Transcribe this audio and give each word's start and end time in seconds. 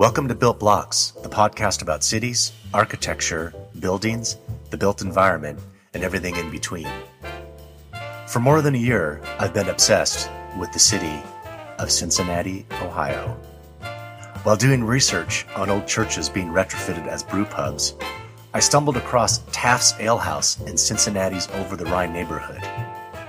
Welcome 0.00 0.28
to 0.28 0.34
Built 0.36 0.60
Blocks, 0.60 1.10
the 1.24 1.28
podcast 1.28 1.82
about 1.82 2.04
cities, 2.04 2.52
architecture, 2.72 3.52
buildings, 3.80 4.36
the 4.70 4.76
built 4.76 5.02
environment, 5.02 5.58
and 5.92 6.04
everything 6.04 6.36
in 6.36 6.52
between. 6.52 6.88
For 8.28 8.38
more 8.38 8.62
than 8.62 8.76
a 8.76 8.78
year, 8.78 9.20
I've 9.40 9.52
been 9.52 9.68
obsessed 9.68 10.30
with 10.56 10.70
the 10.70 10.78
city 10.78 11.20
of 11.80 11.90
Cincinnati, 11.90 12.64
Ohio. 12.80 13.36
While 14.44 14.54
doing 14.54 14.84
research 14.84 15.44
on 15.56 15.68
old 15.68 15.88
churches 15.88 16.28
being 16.28 16.50
retrofitted 16.50 17.08
as 17.08 17.24
brew 17.24 17.44
pubs, 17.44 17.96
I 18.54 18.60
stumbled 18.60 18.98
across 18.98 19.38
Taft's 19.50 19.94
Ale 19.98 20.18
House 20.18 20.60
in 20.60 20.76
Cincinnati's 20.76 21.48
Over 21.54 21.74
the 21.74 21.86
Rhine 21.86 22.12
neighborhood. 22.12 22.62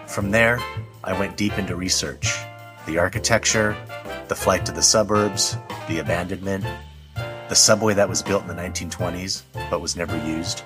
From 0.06 0.30
there, 0.30 0.60
I 1.04 1.20
went 1.20 1.36
deep 1.36 1.58
into 1.58 1.76
research 1.76 2.38
the 2.86 3.00
architecture, 3.00 3.76
the 4.30 4.36
flight 4.36 4.66
to 4.68 4.72
the 4.72 4.82
suburbs, 4.82 5.58
the 5.88 5.98
abandonment, 6.00 6.64
the 7.50 7.56
subway 7.56 7.96
that 7.96 8.08
was 8.08 8.22
built 8.22 8.44
in 8.44 8.48
the 8.48 8.54
1920s 8.54 9.42
but 9.72 9.82
was 9.82 9.96
never 9.96 10.16
used, 10.26 10.62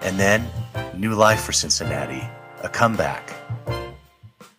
and 0.00 0.18
then 0.18 0.48
new 0.96 1.14
life 1.14 1.42
for 1.42 1.52
Cincinnati, 1.52 2.26
a 2.62 2.68
comeback. 2.68 3.34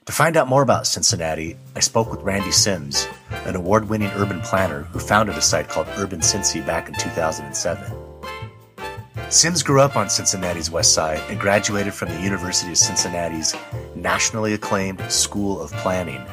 To 0.06 0.12
find 0.12 0.38
out 0.38 0.48
more 0.48 0.62
about 0.62 0.86
Cincinnati, 0.86 1.58
I 1.76 1.80
spoke 1.80 2.12
with 2.12 2.22
Randy 2.22 2.52
Simes, 2.52 3.08
an 3.46 3.56
award 3.56 3.90
winning 3.90 4.12
urban 4.16 4.42
planner 4.42 4.84
who 4.84 5.00
founded 5.00 5.36
a 5.36 5.42
site 5.42 5.68
called 5.68 5.88
Urban 5.98 6.20
Cincy 6.20 6.64
back 6.64 6.88
in 6.88 6.94
2007. 6.94 7.92
Simes 9.30 9.64
grew 9.64 9.82
up 9.82 9.96
on 9.96 10.12
Cincinnati's 10.12 10.70
west 10.70 10.94
side 10.94 11.20
and 11.30 11.40
graduated 11.40 11.96
from 11.96 12.10
the 12.10 12.22
University 12.22 12.72
of 12.72 12.78
Cincinnati's 12.78 13.56
nationally 13.96 14.54
acclaimed 14.54 15.02
School 15.12 15.60
of 15.60 15.72
Planning. 15.72 16.24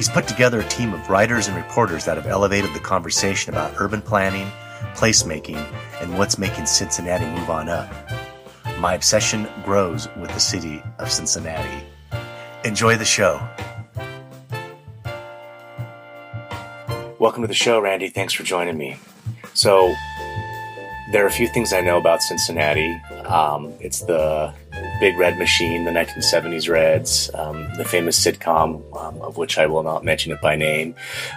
He's 0.00 0.08
put 0.08 0.26
together 0.26 0.60
a 0.60 0.64
team 0.64 0.94
of 0.94 1.10
writers 1.10 1.46
and 1.46 1.54
reporters 1.54 2.06
that 2.06 2.16
have 2.16 2.26
elevated 2.26 2.72
the 2.72 2.80
conversation 2.80 3.52
about 3.52 3.74
urban 3.76 4.00
planning, 4.00 4.50
placemaking, 4.94 5.62
and 6.00 6.16
what's 6.16 6.38
making 6.38 6.64
Cincinnati 6.64 7.26
move 7.26 7.50
on 7.50 7.68
up. 7.68 7.92
My 8.78 8.94
obsession 8.94 9.46
grows 9.62 10.08
with 10.16 10.32
the 10.32 10.40
city 10.40 10.82
of 10.98 11.12
Cincinnati. 11.12 11.84
Enjoy 12.64 12.96
the 12.96 13.04
show. 13.04 13.46
Welcome 17.18 17.42
to 17.42 17.48
the 17.48 17.52
show, 17.52 17.78
Randy. 17.78 18.08
Thanks 18.08 18.32
for 18.32 18.42
joining 18.42 18.78
me. 18.78 18.96
So, 19.52 19.94
there 21.12 21.22
are 21.24 21.28
a 21.28 21.30
few 21.30 21.48
things 21.48 21.74
I 21.74 21.82
know 21.82 21.98
about 21.98 22.22
Cincinnati. 22.22 22.90
Um, 23.26 23.74
it's 23.80 24.00
the 24.00 24.54
Big 25.00 25.16
Red 25.16 25.38
Machine, 25.38 25.86
the 25.86 25.90
1970s 25.90 26.68
Reds, 26.68 27.30
um, 27.32 27.66
the 27.78 27.86
famous 27.86 28.22
sitcom, 28.22 28.84
um, 28.94 29.18
of 29.22 29.38
which 29.38 29.56
I 29.56 29.64
will 29.64 29.82
not 29.82 30.04
mention 30.04 30.30
it 30.30 30.42
by 30.42 30.56
name, 30.56 30.94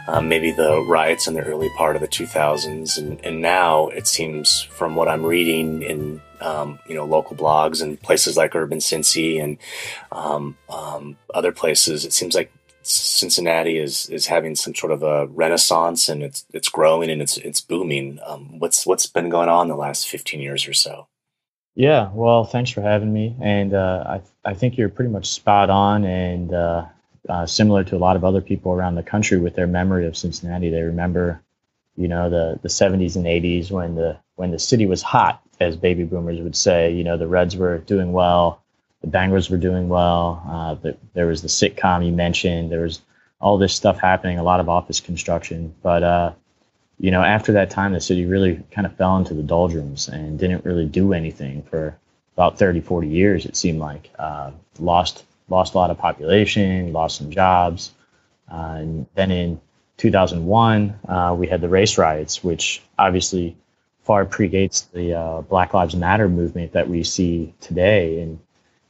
um, 0.09 0.27
maybe 0.27 0.51
the 0.51 0.81
riots 0.81 1.27
in 1.27 1.33
the 1.33 1.43
early 1.43 1.69
part 1.77 1.95
of 1.95 2.01
the 2.01 2.07
2000s, 2.09 2.97
and, 2.97 3.23
and 3.23 3.41
now 3.41 3.87
it 3.87 4.05
seems, 4.05 4.63
from 4.63 4.97
what 4.97 5.07
I'm 5.07 5.25
reading 5.25 5.81
in 5.81 6.21
um, 6.41 6.77
you 6.89 6.93
know 6.93 7.05
local 7.05 7.37
blogs 7.37 7.81
and 7.81 8.01
places 8.01 8.35
like 8.35 8.53
Urban 8.53 8.79
Cincy 8.79 9.41
and 9.41 9.57
um, 10.11 10.57
um, 10.67 11.15
other 11.33 11.53
places, 11.53 12.03
it 12.03 12.11
seems 12.11 12.35
like 12.35 12.51
Cincinnati 12.81 13.77
is 13.77 14.09
is 14.09 14.25
having 14.25 14.55
some 14.55 14.75
sort 14.75 14.91
of 14.91 15.03
a 15.03 15.27
renaissance 15.27 16.09
and 16.09 16.21
it's 16.21 16.45
it's 16.51 16.67
growing 16.67 17.09
and 17.09 17.21
it's 17.21 17.37
it's 17.37 17.61
booming. 17.61 18.19
What's 18.59 18.85
what's 18.85 19.05
been 19.05 19.29
going 19.29 19.47
on 19.47 19.69
the 19.69 19.77
last 19.77 20.09
fifteen 20.09 20.41
years 20.41 20.67
or 20.67 20.73
so? 20.73 21.07
Yeah, 21.75 22.11
well, 22.13 22.45
thanks 22.45 22.69
for 22.69 22.81
having 22.81 23.11
me, 23.11 23.35
and 23.41 23.73
uh, 23.73 24.03
I 24.45 24.51
I 24.51 24.53
think 24.53 24.77
you're 24.77 24.89
pretty 24.89 25.09
much 25.11 25.27
spot 25.27 25.69
on 25.71 26.05
and 26.05 26.53
uh, 26.53 26.85
uh, 27.27 27.45
similar 27.47 27.83
to 27.85 27.95
a 27.95 27.97
lot 27.97 28.15
of 28.15 28.23
other 28.23 28.41
people 28.41 28.73
around 28.73 28.95
the 28.95 29.03
country 29.03 29.39
with 29.39 29.55
their 29.55 29.65
memory 29.67 30.05
of 30.05 30.15
Cincinnati. 30.15 30.69
They 30.69 30.81
remember, 30.83 31.41
you 31.97 32.07
know, 32.07 32.29
the 32.29 32.59
the 32.61 32.69
70s 32.69 33.15
and 33.15 33.25
80s 33.25 33.71
when 33.71 33.95
the 33.95 34.17
when 34.35 34.51
the 34.51 34.59
city 34.59 34.85
was 34.85 35.01
hot, 35.01 35.41
as 35.59 35.75
baby 35.75 36.03
boomers 36.03 36.39
would 36.41 36.55
say. 36.55 36.93
You 36.93 37.03
know, 37.03 37.17
the 37.17 37.27
Reds 37.27 37.55
were 37.55 37.79
doing 37.79 38.13
well 38.13 38.61
the 39.01 39.09
Bengals 39.09 39.49
were 39.49 39.57
doing 39.57 39.89
well. 39.89 40.41
Uh, 40.49 40.75
the, 40.75 40.97
there 41.13 41.27
was 41.27 41.41
the 41.41 41.47
sitcom 41.49 42.05
you 42.05 42.13
mentioned. 42.13 42.71
There 42.71 42.83
was 42.83 43.01
all 43.41 43.57
this 43.57 43.73
stuff 43.73 43.99
happening, 43.99 44.39
a 44.39 44.43
lot 44.43 44.61
of 44.61 44.69
office 44.69 45.01
construction. 45.01 45.75
But, 45.83 46.03
uh, 46.03 46.31
you 46.99 47.11
know, 47.11 47.21
after 47.21 47.53
that 47.53 47.69
time, 47.69 47.93
the 47.93 48.01
city 48.01 48.25
really 48.25 48.63
kind 48.71 48.85
of 48.85 48.95
fell 48.95 49.17
into 49.17 49.33
the 49.33 49.43
doldrums 49.43 50.07
and 50.07 50.39
didn't 50.39 50.65
really 50.65 50.85
do 50.85 51.13
anything 51.13 51.63
for 51.63 51.97
about 52.35 52.57
30, 52.57 52.81
40 52.81 53.07
years, 53.07 53.45
it 53.45 53.55
seemed 53.55 53.79
like. 53.79 54.09
Uh, 54.17 54.51
lost, 54.79 55.25
lost 55.49 55.73
a 55.73 55.77
lot 55.77 55.91
of 55.91 55.97
population, 55.97 56.93
lost 56.93 57.17
some 57.17 57.29
jobs. 57.29 57.91
Uh, 58.51 58.75
and 58.77 59.07
then 59.15 59.31
in 59.31 59.61
2001, 59.97 60.99
uh, 61.07 61.35
we 61.37 61.47
had 61.47 61.61
the 61.61 61.69
race 61.69 61.97
riots, 61.97 62.43
which 62.43 62.81
obviously 62.97 63.55
far 64.03 64.25
predates 64.25 64.89
the 64.91 65.13
uh, 65.13 65.41
Black 65.41 65.73
Lives 65.73 65.95
Matter 65.95 66.27
movement 66.27 66.73
that 66.73 66.89
we 66.89 67.03
see 67.03 67.53
today. 67.59 68.21
And 68.21 68.39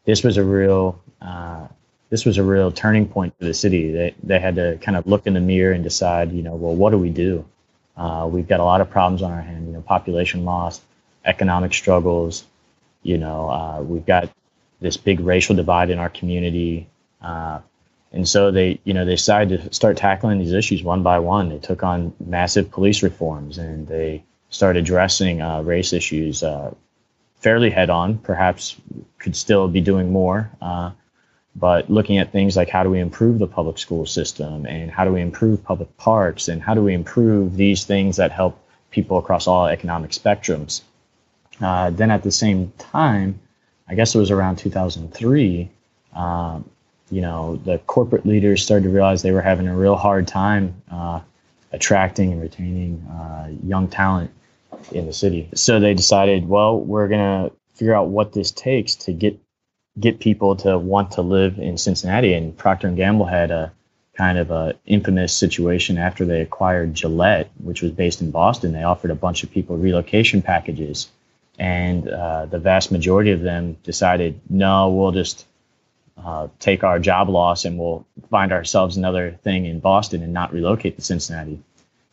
this 0.06 0.24
was 0.24 0.38
a 0.38 0.44
real 0.44 1.02
uh, 1.22 1.68
this 2.10 2.26
was 2.26 2.38
a 2.38 2.44
real 2.44 2.72
turning 2.72 3.08
point 3.08 3.36
for 3.40 3.46
the 3.46 3.54
city. 3.54 3.92
They 3.92 4.14
they 4.22 4.40
had 4.40 4.56
to 4.56 4.78
kind 4.82 4.98
of 4.98 5.08
look 5.08 5.26
in 5.26 5.34
the 5.34 5.40
mirror 5.40 5.74
and 5.74 5.84
decide, 5.84 6.32
you 6.32 6.44
know, 6.44 6.56
well, 6.56 6.76
what 6.76 6.92
do 6.92 6.98
we 6.98 7.10
do? 7.10 7.46
Uh, 7.96 8.28
we've 8.32 8.48
got 8.48 8.60
a 8.60 8.64
lot 8.64 8.82
of 8.82 8.90
problems 8.90 9.22
on 9.22 9.32
our 9.32 9.42
hand. 9.42 9.68
You 9.68 9.74
know, 9.74 9.82
population 9.82 10.46
loss, 10.46 10.82
economic 11.26 11.74
struggles. 11.74 12.46
You 13.04 13.18
know, 13.18 13.50
uh, 13.50 13.82
we've 13.82 14.06
got 14.06 14.30
this 14.80 14.98
big 14.98 15.20
racial 15.20 15.56
divide 15.56 15.90
in 15.90 16.00
our 16.00 16.10
community. 16.10 16.88
Uh, 17.22 17.60
and 18.12 18.28
so 18.28 18.52
they, 18.52 18.80
you 18.84 18.94
know, 18.94 19.06
they 19.06 19.16
decided 19.16 19.62
to 19.62 19.74
start 19.74 19.98
tackling 19.98 20.40
these 20.40 20.54
issues 20.54 20.84
one 20.84 21.04
by 21.04 21.20
one. 21.20 21.50
They 21.50 21.58
took 21.58 21.84
on 21.84 22.14
massive 22.24 22.70
police 22.70 23.02
reforms 23.02 23.58
and 23.58 23.88
they 23.88 24.24
started 24.50 24.84
addressing 24.84 25.42
uh, 25.42 25.62
race 25.62 25.94
issues 25.94 26.44
uh, 26.44 26.74
fairly 27.38 27.72
head 27.72 27.90
on. 27.90 28.20
Perhaps 28.20 28.76
could 29.18 29.36
still 29.36 29.68
be 29.68 29.82
doing 29.82 30.12
more. 30.12 30.52
But 31.56 31.90
looking 31.90 32.18
at 32.18 32.32
things 32.32 32.58
like 32.58 32.70
how 32.70 32.84
do 32.84 32.90
we 32.90 33.00
improve 33.00 33.40
the 33.40 33.48
public 33.48 33.78
school 33.78 34.06
system 34.06 34.66
and 34.66 34.90
how 34.90 35.06
do 35.06 35.12
we 35.12 35.22
improve 35.22 35.64
public 35.64 35.96
parks 35.98 36.48
and 36.48 36.62
how 36.62 36.74
do 36.74 36.82
we 36.82 36.94
improve 36.94 37.56
these 37.56 37.86
things 37.86 38.18
that 38.18 38.32
help 38.32 38.60
people 38.90 39.18
across 39.18 39.48
all 39.48 39.68
economic 39.68 40.12
spectrums. 40.12 40.82
Uh, 41.62 41.92
then 41.92 42.10
at 42.10 42.24
the 42.24 42.32
same 42.32 42.72
time, 42.80 43.40
I 43.88 43.96
guess 43.96 44.16
it 44.16 44.18
was 44.18 44.32
around 44.32 44.58
2003, 44.58 45.70
um, 46.16 46.70
you 47.12 47.22
know, 47.22 47.58
the 47.58 47.78
corporate 47.80 48.26
leaders 48.26 48.64
started 48.64 48.86
to 48.86 48.90
realize 48.90 49.22
they 49.22 49.32
were 49.32 49.42
having 49.42 49.68
a 49.68 49.76
real 49.76 49.96
hard 49.96 50.28
time 50.28 50.82
uh, 50.92 51.20
attracting 51.72 52.32
and 52.32 52.42
retaining 52.42 53.02
uh, 53.08 53.50
young 53.64 53.88
talent 53.88 54.32
in 54.92 55.06
the 55.06 55.14
city. 55.14 55.50
So 55.54 55.80
they 55.80 55.94
decided, 55.94 56.48
well, 56.48 56.80
we're 56.80 57.08
going 57.08 57.50
to 57.50 57.56
figure 57.76 57.94
out 57.94 58.08
what 58.08 58.34
this 58.34 58.52
takes 58.52 58.96
to 58.96 59.14
get 59.14 59.40
get 60.00 60.20
people 60.20 60.56
to 60.58 60.78
want 60.78 61.12
to 61.12 61.22
live 61.22 61.60
in 61.60 61.78
Cincinnati. 61.78 62.34
And 62.34 62.58
Procter 62.58 62.88
and 62.88 62.98
Gamble 62.98 63.26
had 63.26 63.52
a 63.52 63.72
kind 64.16 64.38
of 64.38 64.52
a 64.52 64.76
infamous 64.86 65.36
situation 65.36 65.98
after 65.98 66.26
they 66.26 66.42
acquired 66.42 66.94
Gillette, 66.94 67.50
which 67.64 67.82
was 67.82 67.92
based 67.92 68.22
in 68.22 68.32
Boston. 68.32 68.74
They 68.74 68.84
offered 68.84 69.12
a 69.12 69.16
bunch 69.16 69.44
of 69.44 69.52
people 69.52 69.78
relocation 69.78 70.42
packages, 70.42 71.10
and 71.58 72.08
uh, 72.08 72.46
the 72.46 72.60
vast 72.60 72.92
majority 72.92 73.32
of 73.32 73.42
them 73.42 73.78
decided, 73.84 74.40
no, 74.50 74.90
we'll 74.90 75.12
just 75.12 75.46
uh, 76.18 76.48
take 76.60 76.84
our 76.84 77.00
job 77.00 77.30
loss 77.30 77.66
and 77.66 77.78
we'll 77.78 78.06
find 78.30 78.52
ourselves 78.52 78.98
another 78.98 79.32
thing 79.44 79.66
in 79.66 79.80
Boston 79.80 80.22
and 80.22 80.34
not 80.34 80.54
relocate 80.54 80.96
to 80.96 81.02
Cincinnati. 81.02 81.60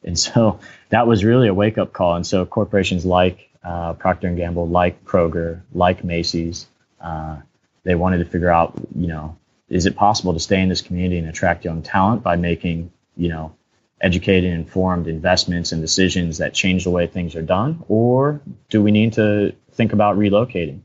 And 0.03 0.19
so 0.19 0.59
that 0.89 1.07
was 1.07 1.25
really 1.25 1.49
a 1.49 1.55
wake 1.55 1.77
up 1.77 1.93
call. 1.93 2.17
And 2.17 2.27
so 2.27 2.47
corporations 2.47 3.05
like 3.05 3.51
uh, 3.63 3.93
Procter 3.93 4.29
and 4.29 4.37
Gamble, 4.37 4.69
like 4.69 5.05
Kroger, 5.05 5.61
like 5.75 6.03
Macy's, 6.03 6.67
uh, 7.01 7.37
they 7.83 7.95
wanted 7.95 8.19
to 8.19 8.25
figure 8.25 8.51
out, 8.51 8.75
you 8.95 9.07
know, 9.07 9.37
is 9.69 9.87
it 9.87 9.97
possible 9.97 10.33
to 10.33 10.41
stay 10.41 10.61
in 10.61 10.69
this 10.69 10.83
community 10.83 11.19
and 11.19 11.29
attract 11.29 11.65
young 11.65 11.83
talent 11.83 12.23
by 12.23 12.37
making, 12.37 12.93
you 13.17 13.29
know, 13.29 13.55
educated, 14.01 14.51
informed 14.51 15.07
investments 15.07 15.73
and 15.73 15.81
decisions 15.81 16.39
that 16.39 16.55
change 16.55 16.85
the 16.85 16.91
way 16.91 17.07
things 17.07 17.37
are 17.37 17.43
done, 17.43 17.84
or 17.89 18.41
do 18.69 18.83
we 18.83 18.91
need 18.91 19.13
to 19.13 19.54
think 19.72 19.93
about 19.93 20.19
relocating? 20.19 20.81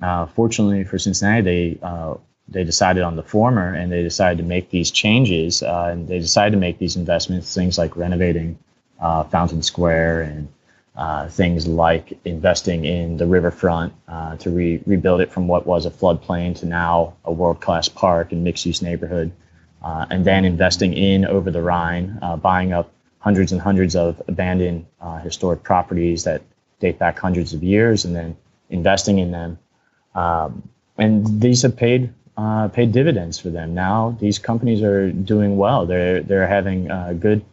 Uh, 0.00 0.26
fortunately 0.26 0.84
for 0.84 0.98
Cincinnati, 0.98 1.42
they 1.42 1.78
uh, 1.82 2.14
they 2.48 2.64
decided 2.64 3.02
on 3.02 3.16
the 3.16 3.22
former 3.22 3.74
and 3.74 3.92
they 3.92 4.02
decided 4.02 4.38
to 4.38 4.44
make 4.44 4.70
these 4.70 4.90
changes 4.90 5.62
uh, 5.62 5.88
and 5.92 6.08
they 6.08 6.18
decided 6.18 6.50
to 6.50 6.56
make 6.56 6.78
these 6.78 6.96
investments 6.96 7.54
things 7.54 7.78
like 7.78 7.96
renovating 7.96 8.58
uh, 9.00 9.22
fountain 9.24 9.62
square 9.62 10.22
and 10.22 10.48
uh, 10.96 11.28
things 11.28 11.66
like 11.66 12.18
investing 12.24 12.84
in 12.84 13.16
the 13.16 13.26
riverfront 13.26 13.92
uh, 14.08 14.36
to 14.36 14.50
re- 14.50 14.82
rebuild 14.86 15.20
it 15.20 15.32
from 15.32 15.48
what 15.48 15.66
was 15.66 15.86
a 15.86 15.90
floodplain 15.90 16.58
to 16.58 16.66
now 16.66 17.14
a 17.24 17.32
world-class 17.32 17.88
park 17.88 18.32
and 18.32 18.44
mixed-use 18.44 18.82
neighborhood 18.82 19.32
uh, 19.82 20.06
and 20.10 20.24
then 20.24 20.44
investing 20.44 20.92
in 20.92 21.24
over 21.24 21.50
the 21.50 21.62
rhine 21.62 22.18
uh, 22.22 22.36
buying 22.36 22.72
up 22.72 22.92
hundreds 23.20 23.52
and 23.52 23.60
hundreds 23.60 23.94
of 23.94 24.20
abandoned 24.28 24.84
historic 25.22 25.62
properties 25.62 26.24
that 26.24 26.42
date 26.80 26.98
back 26.98 27.18
hundreds 27.18 27.52
of 27.52 27.62
years 27.62 28.04
and 28.04 28.16
then 28.16 28.36
investing 28.70 29.18
in 29.18 29.30
them 29.30 29.58
um, 30.14 30.68
and 30.98 31.40
these 31.40 31.62
have 31.62 31.76
paid 31.76 32.12
uh, 32.36 32.68
paid 32.68 32.92
dividends 32.92 33.38
for 33.38 33.50
them. 33.50 33.74
Now 33.74 34.16
these 34.20 34.38
companies 34.38 34.82
are 34.82 35.10
doing 35.10 35.56
well. 35.56 35.86
They're 35.86 36.22
they're 36.22 36.46
having 36.46 36.90
uh, 36.90 37.14
good 37.14 37.44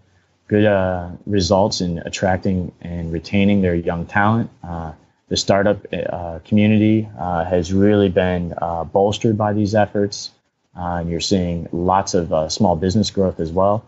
good 0.48 0.66
uh, 0.66 1.10
results 1.26 1.82
in 1.82 2.00
attracting 2.00 2.72
and 2.82 3.12
retaining 3.12 3.62
their 3.62 3.76
young 3.76 4.06
talent. 4.06 4.50
Uh, 4.64 4.94
the 5.28 5.36
startup 5.36 5.86
uh, 5.94 6.40
community 6.46 7.08
uh, 7.20 7.44
has 7.44 7.74
really 7.74 8.08
been 8.08 8.54
uh, 8.58 8.86
bolstered 8.86 9.38
by 9.38 9.52
these 9.52 9.76
efforts, 9.76 10.32
and 10.74 11.10
you're 11.10 11.20
seeing 11.20 11.68
lots 11.72 12.14
of 12.14 12.52
small 12.52 12.76
business 12.78 13.12
growth 13.12 13.40
as 13.40 13.52
well. 13.52 13.86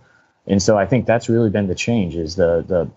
And 0.47 0.61
so 0.61 0.77
I 0.77 0.85
think 0.85 1.05
that's 1.05 1.29
really 1.29 1.49
been 1.49 1.67
the 1.67 1.75
change: 1.75 2.15
is 2.15 2.35
the 2.35 2.65
the 2.67 2.89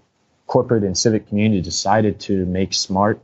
corporate 0.49 0.83
and 0.83 0.99
civic 0.99 1.29
community 1.29 1.61
decided 1.61 2.19
to 2.21 2.45
make 2.47 2.75
smart, 2.75 3.23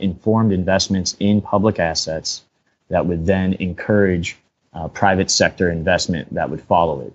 informed 0.00 0.52
investments 0.52 1.14
in 1.20 1.42
public 1.42 1.78
assets 1.78 2.42
that 2.88 3.04
would 3.04 3.26
then 3.26 3.52
encourage 3.54 4.38
private 4.94 5.30
sector 5.30 5.70
investment 5.70 6.32
that 6.32 6.48
would 6.48 6.62
follow 6.62 7.02
it. 7.02 7.12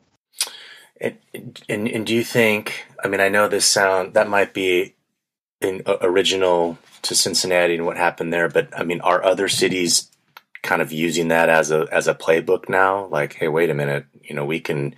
And, 1.03 1.91
and, 1.91 2.05
do 2.05 2.15
you 2.15 2.23
think? 2.23 2.85
I 3.03 3.09
mean, 3.09 3.19
I 3.19 3.27
know 3.27 3.49
this 3.49 3.65
sound 3.65 4.13
that 4.13 4.29
might 4.29 4.53
be 4.53 4.95
in, 5.59 5.81
uh, 5.85 5.97
original 6.01 6.77
to 7.01 7.15
Cincinnati 7.15 7.75
and 7.75 7.85
what 7.85 7.97
happened 7.97 8.31
there, 8.31 8.47
but 8.47 8.69
I 8.77 8.83
mean, 8.83 9.01
are 9.01 9.23
other 9.23 9.49
cities 9.49 10.09
kind 10.61 10.81
of 10.81 10.93
using 10.93 11.27
that 11.27 11.49
as 11.49 11.71
a 11.71 11.87
as 11.91 12.07
a 12.07 12.15
playbook 12.15 12.69
now? 12.69 13.07
Like, 13.07 13.33
hey, 13.33 13.49
wait 13.49 13.69
a 13.69 13.73
minute, 13.73 14.05
you 14.23 14.33
know, 14.33 14.45
we 14.45 14.59
can 14.59 14.95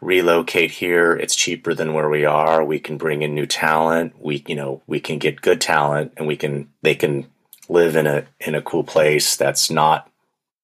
relocate 0.00 0.70
here. 0.70 1.14
It's 1.16 1.34
cheaper 1.34 1.74
than 1.74 1.94
where 1.94 2.08
we 2.08 2.24
are. 2.24 2.62
We 2.62 2.78
can 2.78 2.98
bring 2.98 3.22
in 3.22 3.34
new 3.34 3.46
talent. 3.46 4.14
We, 4.18 4.44
you 4.46 4.54
know, 4.54 4.82
we 4.86 5.00
can 5.00 5.18
get 5.18 5.40
good 5.40 5.60
talent, 5.60 6.12
and 6.16 6.26
we 6.26 6.36
can 6.36 6.68
they 6.82 6.94
can 6.94 7.26
live 7.68 7.96
in 7.96 8.06
a 8.06 8.26
in 8.40 8.54
a 8.54 8.62
cool 8.62 8.84
place 8.84 9.36
that's 9.36 9.70
not 9.70 10.10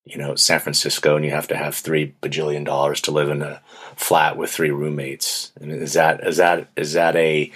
you 0.04 0.18
know 0.18 0.34
San 0.34 0.60
Francisco, 0.60 1.16
and 1.16 1.24
you 1.24 1.30
have 1.30 1.48
to 1.48 1.56
have 1.56 1.74
three 1.74 2.14
bajillion 2.22 2.64
dollars 2.64 3.00
to 3.02 3.10
live 3.10 3.28
in 3.28 3.42
a 3.42 3.60
flat 3.96 4.36
with 4.36 4.50
three 4.50 4.70
roommates. 4.70 5.52
And 5.60 5.70
is 5.70 5.94
that 5.94 6.26
is 6.26 6.38
that 6.38 6.68
is 6.76 6.92
that 6.94 7.16
a 7.16 7.50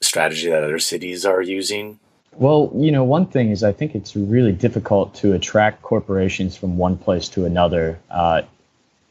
strategy 0.00 0.48
that 0.48 0.64
other 0.64 0.78
cities 0.78 1.24
are 1.24 1.42
using? 1.42 1.98
Well, 2.32 2.70
you 2.74 2.92
know, 2.92 3.04
one 3.04 3.26
thing 3.26 3.50
is 3.50 3.64
I 3.64 3.72
think 3.72 3.94
it's 3.94 4.14
really 4.14 4.52
difficult 4.52 5.14
to 5.16 5.32
attract 5.32 5.82
corporations 5.82 6.56
from 6.56 6.76
one 6.76 6.98
place 6.98 7.28
to 7.30 7.46
another 7.46 7.98
uh, 8.10 8.42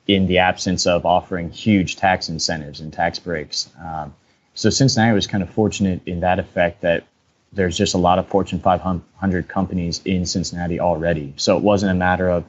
in 0.07 0.27
the 0.27 0.37
absence 0.37 0.85
of 0.85 1.05
offering 1.05 1.49
huge 1.49 1.95
tax 1.95 2.29
incentives 2.29 2.79
and 2.81 2.93
tax 2.93 3.17
breaks. 3.17 3.69
Um, 3.83 4.13
so 4.53 4.69
Cincinnati 4.69 5.13
was 5.13 5.25
kind 5.25 5.41
of 5.41 5.49
fortunate 5.49 6.01
in 6.05 6.19
that 6.19 6.37
effect 6.37 6.81
that 6.81 7.05
there's 7.51 7.77
just 7.77 7.95
a 7.95 7.97
lot 7.97 8.19
of 8.19 8.27
Fortune 8.27 8.59
500 8.59 9.47
companies 9.47 10.01
in 10.05 10.25
Cincinnati 10.25 10.79
already. 10.79 11.33
So 11.37 11.57
it 11.57 11.63
wasn't 11.63 11.91
a 11.91 11.95
matter 11.95 12.29
of 12.29 12.43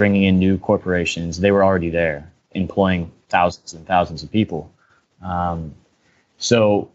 bringing 0.00 0.22
in 0.22 0.38
new 0.38 0.56
corporations. 0.56 1.40
They 1.40 1.50
were 1.50 1.62
already 1.62 1.90
there, 1.90 2.32
employing 2.52 3.12
thousands 3.28 3.74
and 3.74 3.86
thousands 3.86 4.22
of 4.22 4.32
people. 4.32 4.72
Um, 5.22 5.74
so, 6.38 6.90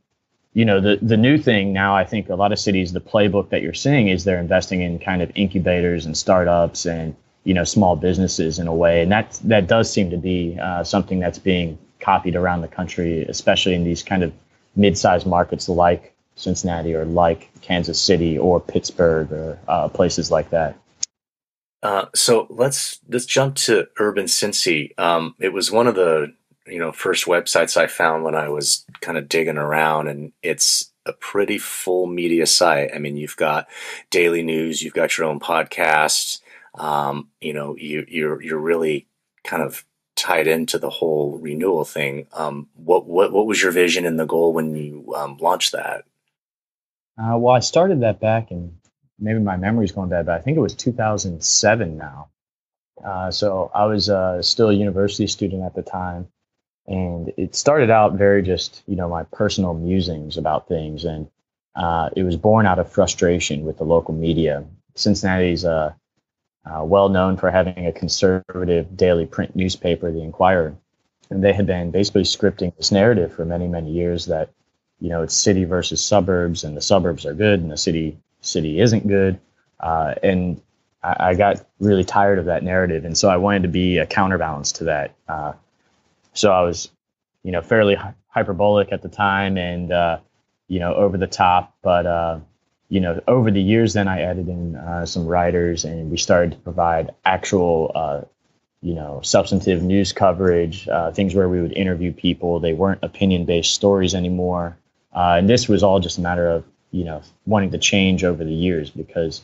you 0.56 0.66
know, 0.66 0.82
the 0.82 0.98
the 1.04 1.16
new 1.16 1.38
thing 1.38 1.72
now, 1.72 1.96
I 1.96 2.04
think 2.04 2.30
a 2.30 2.36
lot 2.36 2.52
of 2.52 2.58
cities, 2.58 2.94
the 2.94 3.00
playbook 3.14 3.50
that 3.50 3.62
you're 3.62 3.76
seeing 3.76 4.08
is 4.08 4.24
they're 4.24 4.40
investing 4.40 4.82
in 4.82 4.98
kind 4.98 5.22
of 5.22 5.32
incubators 5.36 6.08
and 6.08 6.18
startups 6.18 6.88
and 6.88 7.16
you 7.44 7.54
know 7.54 7.64
small 7.64 7.96
businesses 7.96 8.58
in 8.58 8.66
a 8.66 8.74
way, 8.74 9.04
and 9.04 9.12
that 9.12 9.40
that 9.44 9.68
does 9.68 9.88
seem 9.92 10.10
to 10.10 10.18
be 10.18 10.58
uh, 10.60 10.84
something 10.84 11.20
that's 11.20 11.38
being 11.38 11.78
copied 12.00 12.36
around 12.36 12.62
the 12.62 12.68
country, 12.80 13.22
especially 13.30 13.76
in 13.76 13.84
these 13.84 14.02
kind 14.02 14.24
of 14.24 14.34
mid-sized 14.76 15.28
markets 15.28 15.70
like 15.70 16.16
Cincinnati 16.36 16.96
or 16.96 17.06
like 17.06 17.52
Kansas 17.62 18.02
City 18.02 18.36
or 18.36 18.60
Pittsburgh 18.60 19.32
or 19.32 19.60
uh, 19.68 19.90
places 19.90 20.32
like 20.32 20.50
that. 20.50 20.76
Uh, 21.86 22.08
so 22.16 22.48
let's 22.50 23.00
let's 23.10 23.28
jump 23.28 23.54
to 23.54 23.88
Urban 24.00 24.26
Cincy. 24.26 24.98
Um, 25.00 25.36
it 25.40 25.54
was 25.54 25.72
one 25.72 25.86
of 25.86 25.94
the 25.94 26.34
you 26.66 26.80
know 26.80 26.92
first 26.92 27.26
websites 27.26 27.78
I 27.78 27.86
found 27.86 28.24
when 28.24 28.34
I 28.34 28.50
was 28.50 28.86
kind 29.02 29.20
of 29.20 29.30
digging 29.30 29.60
around, 29.60 30.08
and 30.08 30.32
it's 30.42 30.92
a 31.06 31.14
pretty 31.14 31.60
full 31.60 32.08
media 32.08 32.48
site. 32.48 32.90
I 32.92 32.98
mean, 32.98 33.18
you've 33.18 33.38
got 33.38 33.68
daily 34.10 34.42
news, 34.42 34.82
you've 34.82 34.96
got 34.96 35.16
your 35.16 35.28
own 35.28 35.40
podcast. 35.40 36.42
Um, 36.74 37.30
you 37.40 37.54
know, 37.54 37.76
you, 37.78 38.04
you're 38.08 38.42
you're 38.42 38.58
really 38.58 39.06
kind 39.44 39.62
of 39.62 39.86
tied 40.16 40.48
into 40.48 40.80
the 40.80 40.90
whole 40.90 41.38
renewal 41.38 41.86
thing. 41.86 42.26
Um, 42.34 42.68
what 42.74 43.06
what 43.06 43.32
what 43.32 43.46
was 43.46 43.62
your 43.62 43.72
vision 43.72 44.08
and 44.08 44.20
the 44.20 44.26
goal 44.26 44.54
when 44.54 44.76
you 44.76 45.14
um, 45.16 45.38
launched 45.40 45.74
that? 45.74 46.06
Uh, 47.16 47.38
well, 47.38 47.54
I 47.54 47.60
started 47.60 48.02
that 48.02 48.20
back 48.20 48.50
in 48.50 48.76
maybe 49.20 49.40
my 49.40 49.58
memory's 49.58 49.92
going 49.92 50.10
bad, 50.10 50.26
but 50.26 50.36
I 50.36 50.42
think 50.42 50.58
it 50.58 50.62
was 50.62 50.76
2007 50.76 51.98
now. 51.98 52.30
Uh, 53.04 53.32
so 53.32 53.72
I 53.74 53.86
was 53.86 54.10
uh, 54.10 54.42
still 54.42 54.70
a 54.70 54.74
university 54.74 55.28
student 55.28 55.64
at 55.64 55.76
the 55.76 55.82
time, 55.82 56.28
and 56.88 57.32
it 57.38 57.56
started 57.56 57.90
out 57.90 58.14
very 58.14 58.42
just 58.42 58.84
you 58.88 58.96
know 58.96 59.10
my 59.10 59.24
personal 59.24 59.74
musings 59.74 60.38
about 60.38 60.68
things, 60.68 61.04
and 61.04 61.28
uh, 61.76 62.10
it 62.16 62.24
was 62.24 62.38
born 62.38 62.66
out 62.66 62.80
of 62.80 62.92
frustration 62.92 63.66
with 63.66 63.78
the 63.78 63.84
local 63.84 64.14
media. 64.14 64.64
Cincinnati's 64.96 65.66
uh, 65.66 65.94
uh, 66.66 66.84
well 66.84 67.10
known 67.10 67.36
for 67.38 67.52
having 67.52 67.86
a 67.86 67.92
conservative 67.92 68.96
daily 68.96 69.26
print 69.26 69.56
newspaper, 69.56 70.12
The 70.12 70.22
Inquirer, 70.24 70.76
and 71.30 71.44
they 71.44 71.54
had 71.54 71.68
been 71.68 71.92
basically 71.92 72.24
scripting 72.24 72.76
this 72.78 72.92
narrative 72.92 73.34
for 73.34 73.44
many 73.44 73.68
many 73.68 73.92
years 73.92 74.26
that 74.28 74.52
you 75.02 75.10
know 75.10 75.22
it's 75.22 75.36
city 75.36 75.66
versus 75.66 76.04
suburbs, 76.04 76.64
and 76.64 76.78
the 76.78 76.82
suburbs 76.82 77.26
are 77.26 77.34
good, 77.34 77.60
and 77.60 77.70
the 77.70 77.78
city 77.78 78.18
city 78.46 78.80
isn't 78.80 79.08
good. 79.08 79.40
Uh, 79.80 80.16
and 80.24 80.62
I, 81.04 81.16
I, 81.20 81.34
got 81.34 81.66
really 81.80 82.04
tired 82.04 82.40
of 82.40 82.46
that 82.46 82.64
narrative. 82.64 83.06
And 83.06 83.18
so 83.18 83.30
I 83.30 83.38
wanted 83.38 83.64
to 83.64 83.68
be 83.68 83.98
a 83.98 84.06
counterbalance 84.06 84.72
to 84.74 84.86
that. 84.86 85.16
Uh, 85.28 85.54
so 86.34 86.52
I 86.52 86.62
was, 86.62 86.90
you 87.44 87.52
know, 87.52 87.62
fairly 87.62 87.98
hyperbolic 88.28 88.92
at 88.92 89.02
the 89.02 89.10
time 89.10 89.58
and, 89.58 89.92
uh, 89.92 90.20
you 90.68 90.80
know, 90.80 90.96
over 90.96 91.18
the 91.18 91.28
top. 91.28 91.76
But, 91.82 92.06
uh, 92.06 92.40
you 92.90 93.02
know, 93.02 93.22
over 93.28 93.52
the 93.52 93.62
years, 93.62 93.94
then 93.94 94.08
I 94.08 94.22
added 94.22 94.48
in 94.48 94.76
uh, 94.76 95.06
some 95.06 95.26
writers 95.26 95.86
and 95.86 96.10
we 96.10 96.18
started 96.18 96.52
to 96.52 96.58
provide 96.58 97.14
actual, 97.26 97.92
uh, 97.94 98.22
you 98.82 98.94
know, 98.94 99.20
substantive 99.24 99.82
news 99.82 100.14
coverage, 100.14 100.88
things 101.14 101.34
where 101.34 101.50
we 101.50 101.62
would 101.62 101.74
interview 101.74 102.14
people. 102.14 102.60
They 102.60 102.74
weren't 102.74 103.04
opinion 103.04 103.46
based 103.46 103.74
stories 103.74 104.14
anymore. 104.14 104.78
and 105.12 105.50
this 105.50 105.68
was 105.68 105.82
all 105.82 106.00
just 106.00 106.20
a 106.20 106.22
matter 106.22 106.48
of 106.48 106.64
you 106.92 107.04
know 107.04 107.22
wanting 107.46 107.72
to 107.72 107.78
change 107.78 108.24
over 108.24 108.44
the 108.44 108.54
years 108.54 108.90
because 108.90 109.44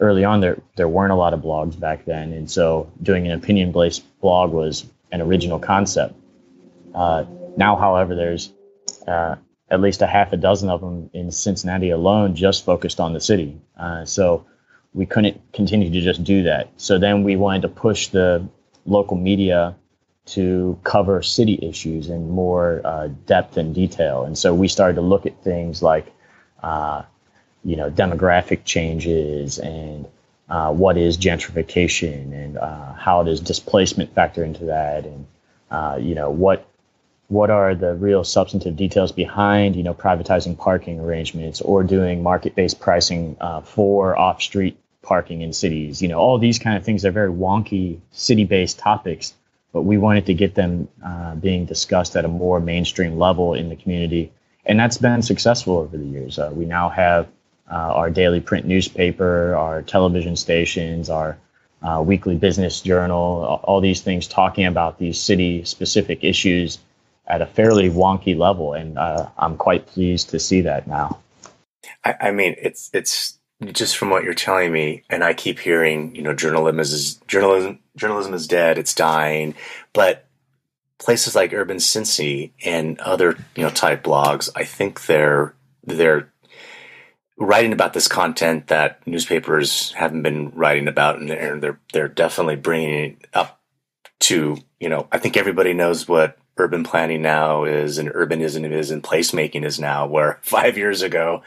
early 0.00 0.24
on 0.24 0.40
there 0.40 0.58
there 0.76 0.88
weren't 0.88 1.12
a 1.12 1.16
lot 1.16 1.34
of 1.34 1.40
blogs 1.40 1.78
back 1.78 2.04
then, 2.04 2.32
and 2.32 2.50
so 2.50 2.90
doing 3.02 3.26
an 3.26 3.32
opinion 3.32 3.72
based 3.72 4.02
blog 4.20 4.52
was 4.52 4.86
an 5.12 5.20
original 5.20 5.58
concept. 5.58 6.14
Uh, 6.94 7.24
now, 7.56 7.76
however, 7.76 8.14
there's 8.14 8.52
uh, 9.06 9.36
at 9.70 9.80
least 9.80 10.02
a 10.02 10.06
half 10.06 10.32
a 10.32 10.36
dozen 10.36 10.70
of 10.70 10.80
them 10.80 11.10
in 11.12 11.30
Cincinnati 11.30 11.90
alone, 11.90 12.34
just 12.34 12.64
focused 12.64 13.00
on 13.00 13.12
the 13.12 13.20
city. 13.20 13.60
Uh, 13.78 14.04
so 14.04 14.46
we 14.92 15.06
couldn't 15.06 15.40
continue 15.52 15.90
to 15.90 16.00
just 16.00 16.22
do 16.22 16.44
that. 16.44 16.68
So 16.76 16.98
then 16.98 17.24
we 17.24 17.36
wanted 17.36 17.62
to 17.62 17.68
push 17.68 18.08
the 18.08 18.46
local 18.86 19.16
media 19.16 19.74
to 20.26 20.78
cover 20.84 21.22
city 21.22 21.58
issues 21.60 22.08
in 22.08 22.30
more 22.30 22.80
uh, 22.84 23.08
depth 23.26 23.56
and 23.56 23.74
detail. 23.74 24.24
And 24.24 24.38
so 24.38 24.54
we 24.54 24.68
started 24.68 24.94
to 24.94 25.02
look 25.02 25.26
at 25.26 25.42
things 25.42 25.82
like 25.82 26.12
uh, 26.64 27.02
you 27.62 27.76
know, 27.76 27.90
demographic 27.90 28.64
changes 28.64 29.58
and 29.58 30.06
uh, 30.48 30.72
what 30.72 30.96
is 30.96 31.16
gentrification 31.16 32.32
and 32.32 32.56
uh, 32.58 32.92
how 32.94 33.22
does 33.22 33.40
displacement 33.40 34.14
factor 34.14 34.42
into 34.44 34.66
that? 34.66 35.04
And 35.04 35.26
uh, 35.70 35.98
you 36.00 36.14
know 36.14 36.30
what 36.30 36.66
what 37.28 37.50
are 37.50 37.74
the 37.74 37.94
real 37.94 38.22
substantive 38.22 38.76
details 38.76 39.12
behind 39.12 39.76
you 39.76 39.82
know 39.82 39.94
privatizing 39.94 40.56
parking 40.56 41.00
arrangements 41.00 41.60
or 41.60 41.82
doing 41.82 42.22
market-based 42.22 42.80
pricing 42.80 43.36
for 43.64 44.16
off-street 44.16 44.78
parking 45.02 45.40
in 45.42 45.52
cities? 45.52 46.02
You 46.02 46.08
know 46.08 46.18
all 46.18 46.38
these 46.38 46.58
kind 46.58 46.76
of 46.76 46.84
things 46.84 47.04
are 47.04 47.10
very 47.10 47.30
wonky 47.30 48.00
city-based 48.12 48.78
topics 48.78 49.34
but 49.72 49.82
we 49.82 49.98
wanted 49.98 50.26
to 50.26 50.34
get 50.34 50.54
them 50.54 50.88
uh, 51.04 51.34
being 51.34 51.66
discussed 51.66 52.14
at 52.16 52.24
a 52.24 52.28
more 52.28 52.60
mainstream 52.60 53.18
level 53.18 53.54
in 53.54 53.68
the 53.68 53.76
community 53.76 54.30
and 54.66 54.78
that's 54.78 54.98
been 54.98 55.22
successful 55.22 55.78
over 55.78 55.96
the 55.96 56.04
years. 56.04 56.38
Uh, 56.38 56.50
we 56.52 56.64
now 56.64 56.88
have 56.88 57.28
uh, 57.70 57.74
our 57.74 58.10
daily 58.10 58.40
print 58.40 58.66
newspaper, 58.66 59.54
our 59.54 59.82
television 59.82 60.36
stations, 60.36 61.10
our 61.10 61.38
uh, 61.82 62.02
weekly 62.02 62.36
business 62.36 62.80
journal, 62.80 63.60
all 63.64 63.80
these 63.80 64.00
things 64.00 64.26
talking 64.26 64.64
about 64.64 64.98
these 64.98 65.20
city 65.20 65.64
specific 65.64 66.24
issues 66.24 66.78
at 67.26 67.42
a 67.42 67.46
fairly 67.46 67.90
wonky 67.90 68.36
level. 68.36 68.74
And 68.74 68.98
uh, 68.98 69.28
I'm 69.38 69.56
quite 69.56 69.86
pleased 69.86 70.30
to 70.30 70.38
see 70.38 70.62
that 70.62 70.86
now. 70.86 71.20
I, 72.04 72.14
I, 72.20 72.30
mean, 72.30 72.54
it's, 72.58 72.90
it's 72.92 73.38
just 73.72 73.96
from 73.96 74.10
what 74.10 74.24
you're 74.24 74.34
telling 74.34 74.72
me, 74.72 75.04
and 75.10 75.22
I 75.22 75.34
keep 75.34 75.58
hearing, 75.58 76.14
you 76.14 76.22
know, 76.22 76.34
journalism 76.34 76.80
is 76.80 77.16
journalism, 77.28 77.78
journalism 77.96 78.34
is 78.34 78.46
dead. 78.46 78.78
It's 78.78 78.94
dying. 78.94 79.54
But 79.92 80.23
places 80.98 81.34
like 81.34 81.52
Urban 81.52 81.78
Cincy 81.78 82.52
and 82.64 82.98
other 83.00 83.36
you 83.56 83.62
know 83.62 83.70
type 83.70 84.02
blogs, 84.02 84.50
I 84.54 84.64
think 84.64 85.06
they're 85.06 85.54
they're 85.84 86.32
writing 87.36 87.72
about 87.72 87.92
this 87.92 88.08
content 88.08 88.68
that 88.68 89.04
newspapers 89.06 89.92
haven't 89.92 90.22
been 90.22 90.50
writing 90.50 90.88
about, 90.88 91.18
and 91.18 91.28
they're 91.28 91.58
they're, 91.58 91.80
they're 91.92 92.08
definitely 92.08 92.56
bringing 92.56 92.94
it 92.94 93.26
up 93.34 93.60
to 94.20 94.56
you 94.80 94.88
know. 94.88 95.08
I 95.12 95.18
think 95.18 95.36
everybody 95.36 95.72
knows 95.72 96.08
what 96.08 96.38
urban 96.56 96.84
planning 96.84 97.22
now 97.22 97.64
is 97.64 97.98
and 97.98 98.10
urbanism 98.10 98.70
is 98.70 98.90
and 98.90 99.02
placemaking 99.02 99.64
is 99.64 99.80
now, 99.80 100.06
where 100.06 100.38
five 100.42 100.78
years 100.78 101.02
ago, 101.02 101.42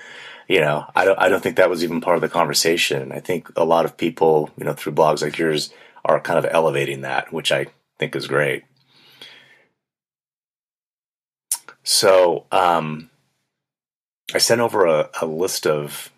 you 0.47 0.61
know, 0.61 0.85
I 0.95 1.05
don't, 1.05 1.19
I 1.19 1.29
don't 1.29 1.41
think 1.41 1.57
that 1.57 1.69
was 1.69 1.83
even 1.83 2.01
part 2.01 2.15
of 2.15 2.21
the 2.21 2.29
conversation. 2.29 3.11
I 3.11 3.19
think 3.19 3.49
a 3.55 3.65
lot 3.65 3.85
of 3.85 3.97
people, 3.97 4.49
you 4.57 4.65
know, 4.65 4.73
through 4.73 4.93
blogs 4.93 5.21
like 5.21 5.37
yours 5.37 5.73
are 6.05 6.19
kind 6.19 6.39
of 6.39 6.49
elevating 6.49 7.01
that, 7.01 7.33
which 7.33 7.51
I 7.51 7.67
think 7.99 8.15
is 8.15 8.27
great. 8.27 8.63
So, 11.87 12.43
um, 12.51 13.09
I 14.33 14.39
sent 14.39 14.59
over 14.59 14.85
a, 14.85 15.09
a 15.21 15.25
list 15.25 15.65
of, 15.65 16.11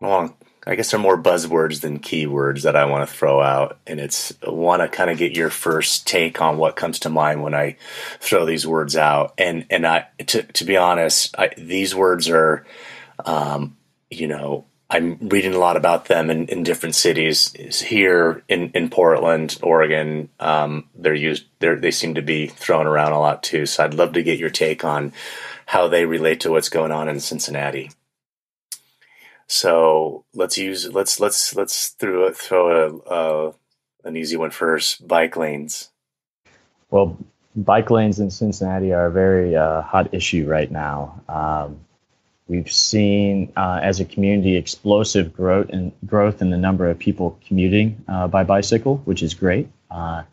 well, 0.00 0.34
I 0.66 0.74
guess 0.74 0.90
they're 0.90 0.98
more 0.98 1.22
buzzwords 1.22 1.82
than 1.82 1.98
keywords 1.98 2.62
that 2.62 2.76
I 2.76 2.86
want 2.86 3.06
to 3.06 3.14
throw 3.14 3.42
out. 3.42 3.78
And 3.86 4.00
it's 4.00 4.32
want 4.42 4.80
to 4.80 4.88
kind 4.88 5.10
of 5.10 5.18
get 5.18 5.36
your 5.36 5.50
first 5.50 6.06
take 6.06 6.40
on 6.40 6.56
what 6.56 6.76
comes 6.76 6.98
to 7.00 7.10
mind 7.10 7.42
when 7.42 7.54
I 7.54 7.76
throw 8.20 8.46
these 8.46 8.66
words 8.66 8.96
out. 8.96 9.34
And, 9.36 9.66
and 9.68 9.86
I, 9.86 10.06
to, 10.28 10.44
to 10.44 10.64
be 10.64 10.78
honest, 10.78 11.38
I, 11.38 11.50
these 11.58 11.94
words 11.94 12.30
are, 12.30 12.64
um, 13.26 13.76
you 14.08 14.28
know, 14.28 14.64
I'm 14.90 15.18
reading 15.20 15.54
a 15.54 15.58
lot 15.58 15.76
about 15.76 16.06
them 16.06 16.30
in, 16.30 16.46
in 16.48 16.64
different 16.64 16.96
cities. 16.96 17.52
Here 17.80 18.42
in, 18.48 18.72
in 18.74 18.90
Portland, 18.90 19.56
Oregon, 19.62 20.28
um, 20.40 20.88
they're 20.96 21.14
used. 21.14 21.46
They're, 21.60 21.76
they 21.76 21.92
seem 21.92 22.16
to 22.16 22.22
be 22.22 22.48
thrown 22.48 22.88
around 22.88 23.12
a 23.12 23.20
lot 23.20 23.44
too. 23.44 23.66
So 23.66 23.84
I'd 23.84 23.94
love 23.94 24.14
to 24.14 24.22
get 24.22 24.38
your 24.38 24.50
take 24.50 24.84
on 24.84 25.12
how 25.66 25.86
they 25.86 26.04
relate 26.04 26.40
to 26.40 26.50
what's 26.50 26.68
going 26.68 26.90
on 26.90 27.08
in 27.08 27.20
Cincinnati. 27.20 27.92
So 29.46 30.24
let's 30.34 30.58
use 30.58 30.92
let's 30.92 31.18
let's 31.18 31.56
let's 31.56 31.88
throw 31.88 32.32
throw 32.32 33.02
a, 33.06 34.08
an 34.08 34.16
easy 34.16 34.36
one 34.36 34.50
first. 34.50 35.06
Bike 35.06 35.36
lanes. 35.36 35.90
Well, 36.90 37.16
bike 37.54 37.90
lanes 37.90 38.18
in 38.18 38.30
Cincinnati 38.30 38.92
are 38.92 39.06
a 39.06 39.10
very 39.10 39.56
uh, 39.56 39.82
hot 39.82 40.12
issue 40.12 40.46
right 40.48 40.70
now. 40.70 41.20
Um, 41.28 41.80
we've 42.50 42.70
seen 42.70 43.52
uh, 43.56 43.78
as 43.80 44.00
a 44.00 44.04
community 44.04 44.56
explosive 44.56 45.32
growth 45.32 45.68
and 45.70 45.92
growth 46.04 46.42
in 46.42 46.50
the 46.50 46.56
number 46.56 46.90
of 46.90 46.98
people 46.98 47.38
commuting 47.46 48.04
uh, 48.08 48.26
by 48.26 48.42
bicycle, 48.42 48.96
which 49.04 49.22
is 49.22 49.34
great. 49.34 49.68
Uh, 49.88 50.24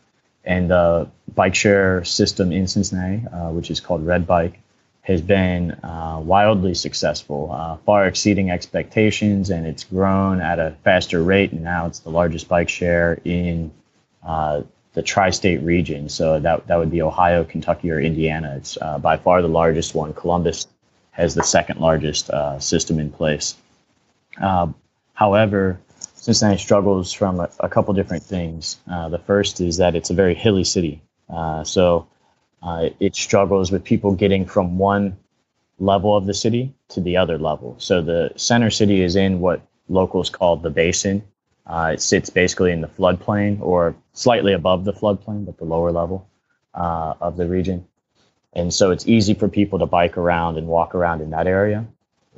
and 0.44 0.68
the 0.68 1.08
bike 1.34 1.54
share 1.54 2.02
system 2.04 2.50
in 2.50 2.66
Cincinnati, 2.66 3.24
uh, 3.28 3.50
which 3.50 3.70
is 3.70 3.78
called 3.78 4.04
Red 4.04 4.26
Bike, 4.26 4.58
has 5.02 5.22
been 5.22 5.70
uh, 5.84 6.20
wildly 6.22 6.74
successful, 6.74 7.50
uh, 7.52 7.76
far 7.86 8.06
exceeding 8.06 8.50
expectations, 8.50 9.48
and 9.50 9.64
it's 9.64 9.84
grown 9.84 10.40
at 10.40 10.58
a 10.58 10.76
faster 10.82 11.22
rate. 11.22 11.52
And 11.52 11.62
now 11.62 11.86
it's 11.86 12.00
the 12.00 12.10
largest 12.10 12.48
bike 12.48 12.68
share 12.68 13.20
in 13.24 13.70
the 14.94 15.02
tri-state 15.04 15.62
region. 15.62 16.08
So 16.08 16.40
that 16.40 16.66
that 16.66 16.76
would 16.76 16.90
be 16.90 17.02
Ohio, 17.02 17.44
Kentucky, 17.44 17.90
or 17.90 18.00
Indiana. 18.00 18.54
It's 18.56 18.76
by 19.00 19.16
far 19.16 19.40
the 19.40 19.48
largest 19.48 19.94
one. 19.94 20.12
Columbus 20.12 20.66
has 21.18 21.34
the 21.34 21.42
second 21.42 21.80
largest 21.80 22.30
uh, 22.30 22.58
system 22.58 22.98
in 22.98 23.10
place. 23.10 23.56
Um, 24.40 24.74
however, 25.14 25.78
Cincinnati 26.14 26.58
struggles 26.58 27.12
from 27.12 27.40
a, 27.40 27.50
a 27.60 27.68
couple 27.68 27.92
different 27.92 28.22
things. 28.22 28.78
Uh, 28.90 29.08
the 29.08 29.18
first 29.18 29.60
is 29.60 29.76
that 29.76 29.94
it's 29.94 30.10
a 30.10 30.14
very 30.14 30.34
hilly 30.34 30.64
city. 30.64 31.02
so 31.64 32.06
uh, 32.62 32.88
it 32.98 33.14
struggles 33.14 33.70
with 33.70 33.84
people 33.84 34.14
getting 34.14 34.44
from 34.44 34.78
one 34.78 35.16
level 35.78 36.16
of 36.16 36.26
the 36.26 36.34
city 36.34 36.74
to 36.88 37.00
the 37.00 37.16
other 37.16 37.38
level. 37.38 37.76
So 37.78 38.02
the 38.02 38.32
center 38.36 38.70
city 38.70 39.02
is 39.02 39.16
in 39.16 39.40
what 39.40 39.62
locals 39.88 40.30
call 40.30 40.56
the 40.56 40.70
basin. 40.70 41.22
Uh, 41.66 41.92
it 41.94 42.02
sits 42.02 42.30
basically 42.30 42.72
in 42.72 42.80
the 42.80 42.88
floodplain 42.88 43.60
or 43.60 43.94
slightly 44.12 44.52
above 44.54 44.84
the 44.84 44.92
floodplain, 44.92 45.44
but 45.44 45.58
the 45.58 45.64
lower 45.64 45.92
level 45.92 46.28
uh, 46.74 47.14
of 47.20 47.36
the 47.36 47.46
region. 47.46 47.86
And 48.54 48.72
so 48.72 48.90
it's 48.90 49.06
easy 49.06 49.34
for 49.34 49.48
people 49.48 49.78
to 49.78 49.86
bike 49.86 50.16
around 50.16 50.56
and 50.56 50.66
walk 50.66 50.94
around 50.94 51.20
in 51.20 51.30
that 51.30 51.46
area. 51.46 51.86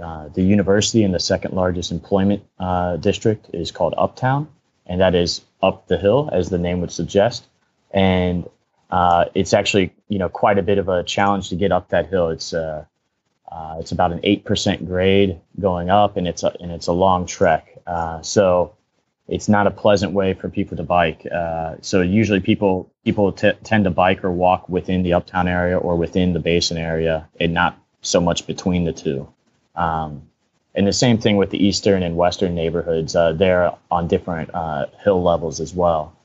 Uh, 0.00 0.28
the 0.28 0.42
university 0.42 1.02
in 1.04 1.12
the 1.12 1.20
second 1.20 1.54
largest 1.54 1.92
employment 1.92 2.42
uh, 2.58 2.96
district 2.96 3.48
is 3.52 3.70
called 3.70 3.94
Uptown, 3.98 4.48
and 4.86 5.00
that 5.00 5.14
is 5.14 5.42
up 5.62 5.86
the 5.88 5.98
hill, 5.98 6.30
as 6.32 6.48
the 6.48 6.58
name 6.58 6.80
would 6.80 6.90
suggest. 6.90 7.46
And 7.90 8.48
uh, 8.90 9.26
it's 9.34 9.52
actually 9.52 9.92
you 10.08 10.18
know 10.18 10.28
quite 10.28 10.58
a 10.58 10.62
bit 10.62 10.78
of 10.78 10.88
a 10.88 11.04
challenge 11.04 11.50
to 11.50 11.56
get 11.56 11.70
up 11.70 11.90
that 11.90 12.08
hill. 12.08 12.30
It's 12.30 12.54
uh, 12.54 12.84
uh, 13.52 13.76
it's 13.78 13.92
about 13.92 14.12
an 14.12 14.20
eight 14.22 14.44
percent 14.44 14.86
grade 14.86 15.38
going 15.60 15.90
up, 15.90 16.16
and 16.16 16.26
it's 16.26 16.42
a, 16.42 16.56
and 16.60 16.72
it's 16.72 16.86
a 16.86 16.92
long 16.92 17.26
trek. 17.26 17.78
Uh, 17.86 18.22
so 18.22 18.74
it's 19.30 19.48
not 19.48 19.66
a 19.66 19.70
pleasant 19.70 20.12
way 20.12 20.34
for 20.34 20.48
people 20.48 20.76
to 20.76 20.82
bike. 20.82 21.26
Uh, 21.32 21.76
so 21.80 22.02
usually 22.02 22.40
people 22.40 22.92
people 23.04 23.32
t- 23.32 23.52
tend 23.64 23.84
to 23.84 23.90
bike 23.90 24.24
or 24.24 24.30
walk 24.30 24.68
within 24.68 25.02
the 25.02 25.12
uptown 25.14 25.48
area 25.48 25.78
or 25.78 25.96
within 25.96 26.32
the 26.32 26.40
basin 26.40 26.76
area, 26.76 27.28
and 27.38 27.54
not 27.54 27.78
so 28.02 28.20
much 28.20 28.46
between 28.46 28.84
the 28.84 28.92
two. 28.92 29.28
Um, 29.76 30.22
and 30.74 30.86
the 30.86 30.92
same 30.92 31.18
thing 31.18 31.36
with 31.36 31.50
the 31.50 31.64
eastern 31.64 32.02
and 32.02 32.16
western 32.16 32.54
neighborhoods. 32.54 33.16
Uh, 33.16 33.32
they're 33.32 33.72
on 33.90 34.08
different 34.08 34.50
hill 35.02 35.22
levels 35.22 35.60
as 35.60 35.74
well. 35.74 36.16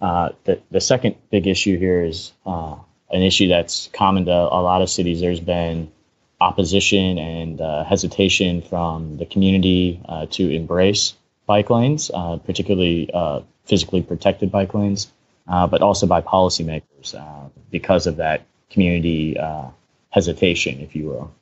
Uh, 0.00 0.30
the, 0.44 0.60
the 0.70 0.80
second 0.80 1.16
big 1.30 1.46
issue 1.46 1.78
here 1.78 2.02
is 2.02 2.32
uh, 2.46 2.76
an 3.10 3.22
issue 3.22 3.48
that's 3.48 3.90
common 3.92 4.24
to 4.24 4.32
a 4.32 4.60
lot 4.62 4.80
of 4.80 4.88
cities. 4.88 5.20
There's 5.20 5.40
been 5.40 5.90
opposition 6.40 7.18
and 7.18 7.60
uh, 7.60 7.84
hesitation 7.84 8.62
from 8.62 9.18
the 9.18 9.26
community 9.26 10.00
uh, 10.08 10.26
to 10.30 10.50
embrace 10.50 11.14
bike 11.52 11.70
lanes, 11.70 12.10
uh, 12.14 12.36
particularly 12.36 13.10
physically 13.64 14.02
protected 14.02 14.50
bike 14.50 14.72
lanes, 14.74 15.10
but 15.46 15.82
also 15.82 16.06
by 16.06 16.20
policymakers 16.20 17.08
because 17.70 18.06
of 18.06 18.16
that 18.16 18.38
community 18.70 19.36
hesitation, 20.10 20.80
if 20.80 20.94
you 20.96 21.06
will. 21.06 21.32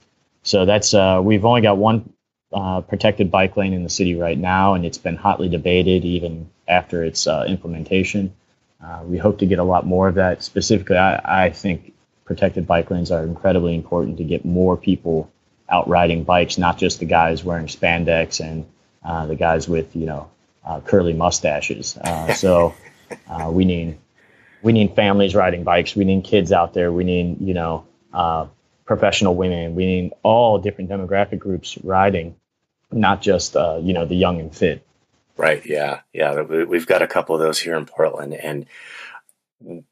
So 0.43 0.65
that's 0.65 0.95
we've 1.29 1.45
only 1.45 1.63
got 1.63 1.77
one 1.77 2.13
uh, 2.53 2.81
protected 2.81 3.31
bike 3.31 3.57
lane 3.57 3.73
in 3.73 3.83
the 3.83 3.91
city 3.91 4.15
right 4.15 4.39
now, 4.39 4.75
and 4.75 4.85
it's 4.87 4.99
been 4.99 5.17
hotly 5.17 5.49
debated 5.49 6.05
even 6.05 6.49
after 6.67 7.05
its 7.05 7.27
uh, 7.27 7.45
implementation. 7.47 8.35
Uh, 8.83 9.03
we 9.05 9.19
hope 9.19 9.39
to 9.39 9.47
get 9.47 9.59
a 9.59 9.65
lot 9.65 9.87
more 9.87 10.09
of 10.09 10.15
that. 10.15 10.43
Specifically, 10.43 10.97
I, 10.97 11.47
I, 11.47 11.51
think 11.51 11.93
protected 12.25 12.67
bike 12.67 12.91
lanes 12.91 13.11
are 13.11 13.25
incredibly 13.25 13.75
important 13.75 14.19
to 14.19 14.25
get 14.25 14.45
more 14.45 14.77
people 14.77 15.31
out 15.69 15.89
riding 15.89 16.25
bikes, 16.25 16.59
not 16.59 16.79
just 16.79 17.01
the 17.01 17.05
guys 17.05 17.45
wearing 17.45 17.67
spandex 17.67 18.41
and 18.41 18.65
uh, 19.09 19.25
the 19.25 19.35
guys 19.35 19.67
with 19.67 19.97
you 19.97 20.05
know 20.05 20.31
uh, 20.67 20.81
curly 20.81 21.15
mustaches. 21.15 21.97
Uh, 21.97 22.35
so 22.35 22.75
uh, 23.31 23.51
we 23.51 23.65
need 23.65 23.97
we 24.63 24.73
need 24.73 24.95
families 24.95 25.35
riding 25.35 25.65
bikes. 25.65 25.97
We 25.97 26.05
need 26.05 26.25
kids 26.25 26.53
out 26.53 26.75
there. 26.75 26.93
We 26.93 27.05
need 27.05 27.41
you 27.41 27.55
know 27.55 27.87
uh, 28.13 28.47
professional 28.85 29.35
women. 29.35 29.75
We 29.75 29.87
need 29.87 30.13
all 30.23 30.59
different 30.59 30.91
demographic 30.91 31.39
groups 31.39 31.79
riding, 31.83 32.37
not 32.93 33.23
just 33.23 33.55
you 33.55 33.95
know 33.95 34.05
the 34.05 34.15
young 34.15 34.41
and 34.41 34.55
fit. 34.55 34.85
Right. 35.39 35.65
Yeah. 35.65 36.01
Yeah. 36.13 36.43
We've 36.43 36.87
got 36.87 37.01
a 37.01 37.07
couple 37.07 37.35
of 37.35 37.41
those 37.41 37.61
here 37.61 37.77
in 37.77 37.87
Portland, 37.87 38.35
and 38.35 38.67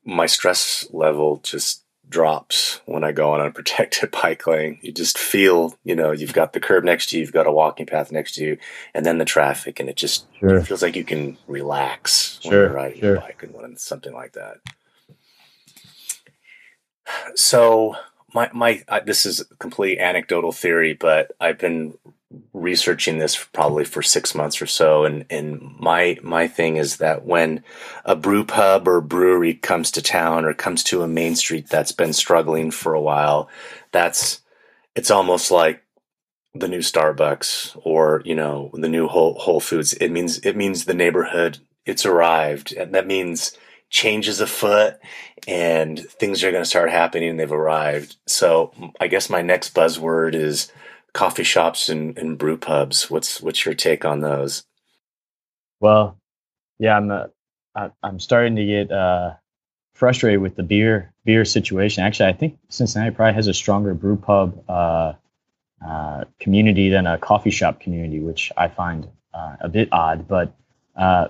my 0.04 0.26
stress 0.26 0.86
level 0.90 1.40
just 1.42 1.85
drops 2.08 2.80
when 2.86 3.04
I 3.04 3.12
go 3.12 3.32
on 3.32 3.40
a 3.46 3.50
protected 3.50 4.10
bike 4.10 4.46
lane. 4.46 4.78
You 4.82 4.92
just 4.92 5.18
feel, 5.18 5.76
you 5.84 5.96
know, 5.96 6.12
you've 6.12 6.32
got 6.32 6.52
the 6.52 6.60
curb 6.60 6.84
next 6.84 7.10
to 7.10 7.16
you, 7.16 7.20
you've 7.22 7.32
got 7.32 7.46
a 7.46 7.52
walking 7.52 7.86
path 7.86 8.12
next 8.12 8.34
to 8.36 8.44
you, 8.44 8.58
and 8.94 9.04
then 9.04 9.18
the 9.18 9.24
traffic, 9.24 9.80
and 9.80 9.88
it 9.88 9.96
just 9.96 10.26
sure. 10.38 10.56
it 10.56 10.66
feels 10.66 10.82
like 10.82 10.96
you 10.96 11.04
can 11.04 11.36
relax 11.46 12.40
when 12.42 12.52
you're 12.52 12.72
riding 12.72 13.00
sure. 13.00 13.12
your 13.12 13.20
bike 13.20 13.42
and 13.42 13.54
when 13.54 13.76
something 13.76 14.14
like 14.14 14.32
that. 14.32 14.58
So 17.34 17.96
my 18.34 18.50
my 18.52 18.82
uh, 18.88 19.00
this 19.00 19.26
is 19.26 19.44
complete 19.58 19.98
anecdotal 19.98 20.52
theory, 20.52 20.94
but 20.94 21.32
I've 21.40 21.58
been 21.58 21.96
researching 22.52 23.18
this 23.18 23.44
probably 23.52 23.84
for 23.84 24.02
six 24.02 24.34
months 24.34 24.60
or 24.60 24.66
so, 24.66 25.04
and 25.04 25.24
and 25.30 25.76
my 25.78 26.18
my 26.22 26.48
thing 26.48 26.76
is 26.76 26.96
that 26.96 27.24
when 27.24 27.62
a 28.04 28.16
brew 28.16 28.44
pub 28.44 28.88
or 28.88 29.00
brewery 29.00 29.54
comes 29.54 29.90
to 29.92 30.02
town 30.02 30.44
or 30.44 30.54
comes 30.54 30.82
to 30.84 31.02
a 31.02 31.08
main 31.08 31.36
street 31.36 31.68
that's 31.68 31.92
been 31.92 32.12
struggling 32.12 32.70
for 32.70 32.94
a 32.94 33.00
while, 33.00 33.48
that's 33.92 34.42
it's 34.94 35.10
almost 35.10 35.50
like 35.50 35.82
the 36.54 36.68
new 36.68 36.80
Starbucks 36.80 37.78
or 37.84 38.22
you 38.24 38.34
know 38.34 38.70
the 38.74 38.88
new 38.88 39.08
Whole 39.08 39.34
Whole 39.34 39.60
Foods. 39.60 39.92
It 39.94 40.10
means 40.10 40.38
it 40.38 40.56
means 40.56 40.84
the 40.84 40.94
neighborhood 40.94 41.58
it's 41.84 42.06
arrived, 42.06 42.72
and 42.72 42.94
that 42.94 43.06
means 43.06 43.56
changes 43.88 44.40
afoot 44.40 44.96
and 45.46 46.00
things 46.00 46.42
are 46.42 46.50
going 46.50 46.62
to 46.62 46.68
start 46.68 46.90
happening 46.90 47.36
they've 47.36 47.52
arrived. 47.52 48.16
So 48.26 48.72
I 49.00 49.06
guess 49.06 49.30
my 49.30 49.42
next 49.42 49.74
buzzword 49.74 50.34
is 50.34 50.72
coffee 51.16 51.44
shops 51.44 51.88
and, 51.88 52.16
and 52.18 52.36
brew 52.36 52.58
pubs. 52.58 53.10
What's 53.10 53.40
what's 53.40 53.64
your 53.64 53.74
take 53.74 54.04
on 54.04 54.20
those? 54.20 54.64
Well, 55.80 56.18
yeah, 56.78 56.96
I'm 56.96 57.10
uh, 57.10 57.26
I, 57.74 57.90
I'm 58.02 58.20
starting 58.20 58.56
to 58.56 58.66
get 58.66 58.92
uh, 58.92 59.34
frustrated 59.94 60.40
with 60.40 60.56
the 60.56 60.62
beer 60.62 61.14
beer 61.24 61.44
situation. 61.44 62.04
Actually, 62.04 62.28
I 62.28 62.32
think 62.34 62.58
Cincinnati 62.68 63.14
probably 63.14 63.34
has 63.34 63.48
a 63.48 63.54
stronger 63.54 63.94
brew 63.94 64.16
pub 64.16 64.62
uh, 64.68 65.14
uh, 65.84 66.24
community 66.38 66.90
than 66.90 67.06
a 67.06 67.16
coffee 67.16 67.50
shop 67.50 67.80
community, 67.80 68.20
which 68.20 68.52
I 68.56 68.68
find 68.68 69.08
uh, 69.32 69.56
a 69.60 69.68
bit 69.70 69.88
odd. 69.92 70.28
But 70.28 70.54
uh, 70.96 71.28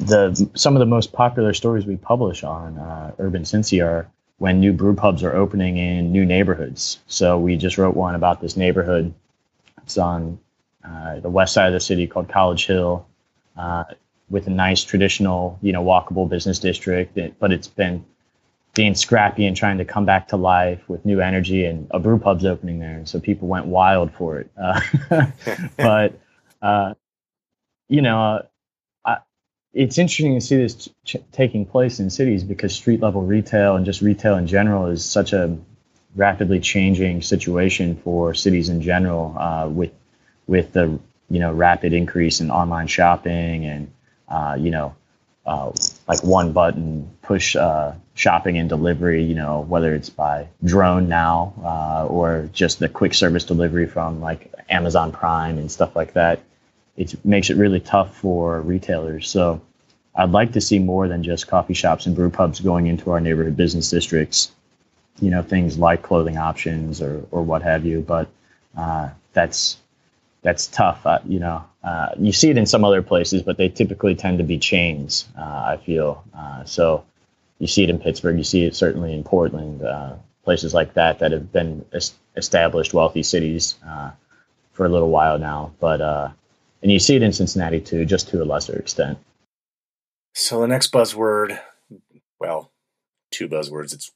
the 0.00 0.50
some 0.54 0.76
of 0.76 0.80
the 0.80 0.86
most 0.86 1.12
popular 1.12 1.52
stories 1.52 1.84
we 1.84 1.96
publish 1.96 2.42
on 2.42 2.78
uh, 2.78 3.12
Urban 3.18 3.42
Cincy 3.42 3.84
are 3.84 4.10
when 4.38 4.60
new 4.60 4.72
brew 4.72 4.94
pubs 4.94 5.22
are 5.22 5.34
opening 5.34 5.76
in 5.76 6.12
new 6.12 6.24
neighborhoods. 6.24 7.00
So 7.06 7.38
we 7.38 7.56
just 7.56 7.78
wrote 7.78 7.96
one 7.96 8.14
about 8.14 8.40
this 8.40 8.56
neighborhood. 8.56 9.14
It's 9.82 9.98
on 9.98 10.38
uh, 10.84 11.20
the 11.20 11.30
west 11.30 11.54
side 11.54 11.68
of 11.68 11.72
the 11.72 11.80
city 11.80 12.06
called 12.06 12.28
College 12.28 12.66
Hill, 12.66 13.06
uh, 13.56 13.84
with 14.30 14.46
a 14.46 14.50
nice 14.50 14.82
traditional, 14.82 15.58
you 15.62 15.72
know, 15.72 15.84
walkable 15.84 16.28
business 16.28 16.58
district. 16.58 17.18
But 17.38 17.52
it's 17.52 17.68
been 17.68 18.04
being 18.74 18.94
scrappy 18.94 19.46
and 19.46 19.56
trying 19.56 19.78
to 19.78 19.84
come 19.84 20.04
back 20.04 20.28
to 20.28 20.36
life 20.36 20.88
with 20.88 21.04
new 21.04 21.20
energy, 21.20 21.64
and 21.64 21.86
a 21.92 22.00
brew 22.00 22.18
pub's 22.18 22.44
opening 22.44 22.80
there, 22.80 22.96
and 22.96 23.08
so 23.08 23.20
people 23.20 23.46
went 23.46 23.66
wild 23.66 24.12
for 24.12 24.40
it. 24.40 24.50
Uh, 24.60 24.80
but 25.76 26.18
uh, 26.60 26.94
you 27.88 28.02
know, 28.02 28.44
it's 29.74 29.98
interesting 29.98 30.34
to 30.34 30.40
see 30.40 30.56
this 30.56 30.88
ch- 31.04 31.16
taking 31.32 31.66
place 31.66 31.98
in 31.98 32.08
cities 32.08 32.44
because 32.44 32.74
street 32.74 33.00
level 33.00 33.22
retail 33.22 33.76
and 33.76 33.84
just 33.84 34.00
retail 34.00 34.36
in 34.36 34.46
general 34.46 34.86
is 34.86 35.04
such 35.04 35.32
a 35.32 35.56
rapidly 36.14 36.60
changing 36.60 37.20
situation 37.20 37.96
for 37.96 38.34
cities 38.34 38.68
in 38.68 38.80
general 38.80 39.36
uh, 39.36 39.68
with 39.68 39.92
with 40.46 40.72
the 40.72 40.98
you 41.28 41.40
know 41.40 41.52
rapid 41.52 41.92
increase 41.92 42.40
in 42.40 42.50
online 42.50 42.86
shopping 42.86 43.64
and 43.64 43.92
uh, 44.28 44.56
you 44.58 44.70
know 44.70 44.94
uh, 45.44 45.72
like 46.06 46.22
one 46.22 46.52
button 46.52 47.10
push 47.22 47.56
uh, 47.56 47.92
shopping 48.14 48.56
and 48.58 48.68
delivery 48.68 49.24
you 49.24 49.34
know 49.34 49.62
whether 49.62 49.92
it's 49.94 50.10
by 50.10 50.46
drone 50.62 51.08
now 51.08 51.52
uh, 51.64 52.06
or 52.06 52.48
just 52.52 52.78
the 52.78 52.88
quick 52.88 53.12
service 53.12 53.44
delivery 53.44 53.86
from 53.86 54.20
like 54.20 54.54
Amazon 54.70 55.10
Prime 55.10 55.58
and 55.58 55.70
stuff 55.70 55.96
like 55.96 56.12
that 56.12 56.40
it 56.96 57.24
makes 57.24 57.50
it 57.50 57.56
really 57.56 57.80
tough 57.80 58.16
for 58.16 58.60
retailers. 58.60 59.28
So 59.28 59.60
I'd 60.14 60.30
like 60.30 60.52
to 60.52 60.60
see 60.60 60.78
more 60.78 61.08
than 61.08 61.22
just 61.22 61.48
coffee 61.48 61.74
shops 61.74 62.06
and 62.06 62.14
brew 62.14 62.30
pubs 62.30 62.60
going 62.60 62.86
into 62.86 63.10
our 63.10 63.20
neighborhood 63.20 63.56
business 63.56 63.90
districts. 63.90 64.52
You 65.20 65.30
know, 65.30 65.42
things 65.42 65.78
like 65.78 66.02
clothing 66.02 66.38
options 66.38 67.00
or 67.00 67.24
or 67.30 67.42
what 67.42 67.62
have 67.62 67.84
you. 67.84 68.00
But 68.00 68.28
uh, 68.76 69.10
that's 69.32 69.78
that's 70.42 70.66
tough. 70.66 71.06
Uh, 71.06 71.20
you 71.24 71.38
know, 71.38 71.64
uh, 71.82 72.10
you 72.18 72.32
see 72.32 72.50
it 72.50 72.58
in 72.58 72.66
some 72.66 72.84
other 72.84 73.02
places, 73.02 73.42
but 73.42 73.56
they 73.56 73.68
typically 73.68 74.14
tend 74.14 74.38
to 74.38 74.44
be 74.44 74.58
chains. 74.58 75.26
Uh, 75.38 75.42
I 75.42 75.80
feel 75.84 76.24
uh, 76.36 76.64
so. 76.64 77.04
You 77.60 77.68
see 77.68 77.84
it 77.84 77.88
in 77.88 78.00
Pittsburgh. 78.00 78.36
You 78.36 78.44
see 78.44 78.64
it 78.64 78.74
certainly 78.74 79.14
in 79.14 79.22
Portland. 79.22 79.80
Uh, 79.80 80.16
places 80.42 80.74
like 80.74 80.94
that 80.94 81.20
that 81.20 81.30
have 81.30 81.52
been 81.52 81.84
established 82.36 82.92
wealthy 82.92 83.22
cities 83.22 83.76
for 84.72 84.84
a 84.84 84.88
little 84.88 85.08
while 85.08 85.38
now. 85.38 85.72
But 85.78 86.34
and 86.84 86.92
you 86.92 86.98
see 86.98 87.16
it 87.16 87.22
in 87.22 87.32
Cincinnati 87.32 87.80
too, 87.80 88.04
just 88.04 88.28
to 88.28 88.42
a 88.42 88.44
lesser 88.44 88.78
extent. 88.78 89.18
So 90.34 90.60
the 90.60 90.68
next 90.68 90.92
buzzword, 90.92 91.58
well, 92.38 92.72
two 93.30 93.48
buzzwords. 93.48 93.94
It's 93.94 94.12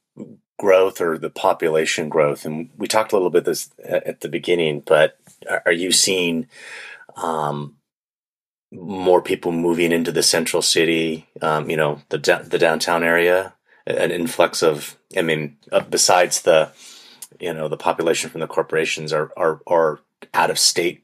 growth 0.59 1.01
or 1.01 1.17
the 1.17 1.31
population 1.31 2.09
growth, 2.09 2.45
and 2.45 2.69
we 2.77 2.87
talked 2.87 3.11
a 3.11 3.15
little 3.15 3.31
bit 3.31 3.45
this 3.45 3.71
at 3.83 4.21
the 4.21 4.29
beginning. 4.29 4.81
But 4.85 5.17
are 5.65 5.71
you 5.71 5.91
seeing 5.91 6.47
um, 7.15 7.77
more 8.71 9.23
people 9.23 9.51
moving 9.51 9.91
into 9.91 10.11
the 10.11 10.21
central 10.21 10.61
city? 10.61 11.27
Um, 11.41 11.71
you 11.71 11.77
know, 11.77 12.03
the 12.09 12.19
the 12.47 12.59
downtown 12.59 13.03
area, 13.03 13.55
an 13.87 14.11
influx 14.11 14.61
of. 14.61 14.95
I 15.17 15.23
mean, 15.23 15.57
uh, 15.71 15.79
besides 15.79 16.43
the, 16.43 16.71
you 17.39 17.51
know, 17.51 17.67
the 17.67 17.77
population 17.77 18.29
from 18.29 18.41
the 18.41 18.47
corporations, 18.47 19.11
are 19.11 19.31
are 19.35 19.59
are 19.65 20.01
out 20.35 20.51
of 20.51 20.59
state 20.59 21.03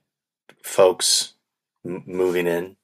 folks 0.62 1.35
m- 1.86 2.04
moving 2.06 2.48
in? 2.48 2.76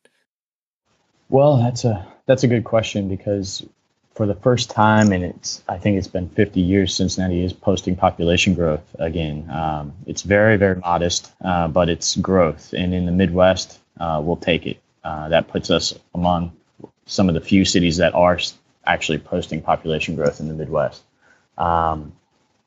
Well, 1.30 1.58
that's 1.58 1.86
a 1.86 2.06
that's 2.26 2.44
a 2.44 2.48
good 2.48 2.64
question 2.64 3.08
because 3.08 3.66
for 4.14 4.26
the 4.26 4.36
first 4.36 4.70
time, 4.70 5.12
and 5.12 5.24
it's 5.24 5.64
I 5.68 5.78
think 5.78 5.98
it's 5.98 6.08
been 6.08 6.30
50 6.30 6.60
years 6.60 6.94
Cincinnati 6.94 7.44
is 7.44 7.54
posting 7.54 7.96
population 7.96 8.54
growth 8.54 8.84
again. 9.00 9.50
Um, 9.50 9.94
it's 10.06 10.22
very 10.22 10.58
very 10.58 10.76
modest, 10.76 11.32
uh, 11.44 11.68
but 11.68 11.90
it's 11.90 12.16
growth, 12.18 12.74
and 12.74 12.94
in 12.94 13.06
the 13.06 13.12
Midwest, 13.12 13.80
uh, 14.00 14.22
we'll 14.24 14.38
take 14.38 14.68
it. 14.68 14.82
Uh, 15.04 15.30
that 15.30 15.48
puts 15.48 15.72
us 15.72 15.98
among 16.14 16.52
some 17.06 17.28
of 17.28 17.36
the 17.36 17.42
few 17.42 17.66
cities 17.66 17.98
that 17.98 18.14
are 18.14 18.38
actually 18.86 19.18
posting 19.18 19.62
population 19.62 20.16
growth 20.16 20.40
in 20.40 20.48
the 20.48 20.54
Midwest. 20.54 21.04
Um, 21.58 22.14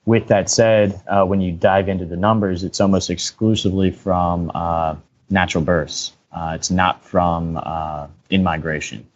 with 0.07 0.29
that 0.29 0.51
said, 0.51 1.01
uh, 1.07 1.25
when 1.25 1.41
you 1.41 1.53
dive 1.53 1.89
into 1.89 2.05
the 2.05 2.17
numbers, 2.17 2.63
it's 2.63 2.81
almost 2.81 3.09
exclusively 3.11 3.91
from 3.91 4.51
uh, 4.55 4.97
natural 5.31 5.65
births. 5.65 6.13
Uh, 6.35 6.53
it's 6.57 6.71
not 6.71 7.03
from 7.05 7.61
uh, 7.63 8.09
in 8.29 8.43
migration, 8.43 9.07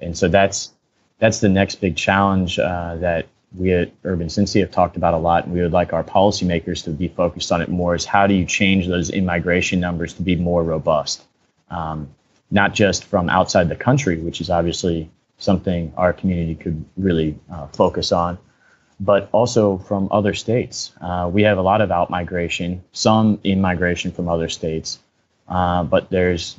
and 0.00 0.16
so 0.16 0.28
that's 0.28 0.72
that's 1.18 1.40
the 1.40 1.48
next 1.48 1.76
big 1.76 1.96
challenge 1.96 2.58
uh, 2.58 2.96
that 2.96 3.26
we 3.56 3.72
at 3.72 3.90
Urban 4.04 4.28
Cincy 4.28 4.60
have 4.60 4.70
talked 4.70 4.96
about 4.96 5.14
a 5.14 5.18
lot, 5.18 5.44
and 5.44 5.54
we 5.54 5.62
would 5.62 5.72
like 5.72 5.92
our 5.92 6.04
policymakers 6.04 6.84
to 6.84 6.90
be 6.90 7.08
focused 7.08 7.50
on 7.50 7.62
it 7.62 7.68
more. 7.68 7.94
Is 7.94 8.04
how 8.04 8.26
do 8.26 8.34
you 8.34 8.44
change 8.44 8.86
those 8.86 9.08
in-migration 9.10 9.80
numbers 9.80 10.12
to 10.14 10.22
be 10.22 10.36
more 10.36 10.62
robust, 10.62 11.24
um, 11.70 12.08
not 12.50 12.74
just 12.74 13.04
from 13.04 13.30
outside 13.30 13.68
the 13.68 13.76
country, 13.76 14.18
which 14.18 14.40
is 14.40 14.50
obviously 14.50 15.10
something 15.38 15.92
our 15.96 16.12
community 16.12 16.54
could 16.54 16.84
really 16.96 17.38
uh, 17.50 17.66
focus 17.68 18.12
on, 18.12 18.38
but 19.00 19.28
also 19.32 19.78
from 19.78 20.08
other 20.10 20.34
states. 20.34 20.92
Uh, 21.00 21.30
we 21.32 21.42
have 21.42 21.56
a 21.56 21.62
lot 21.62 21.80
of 21.80 21.90
out 21.90 22.10
migration, 22.10 22.82
some 22.92 23.40
in 23.44 23.60
migration 23.60 24.12
from 24.12 24.28
other 24.28 24.48
states. 24.48 24.98
Uh, 25.48 25.82
but 25.82 26.10
there's 26.10 26.58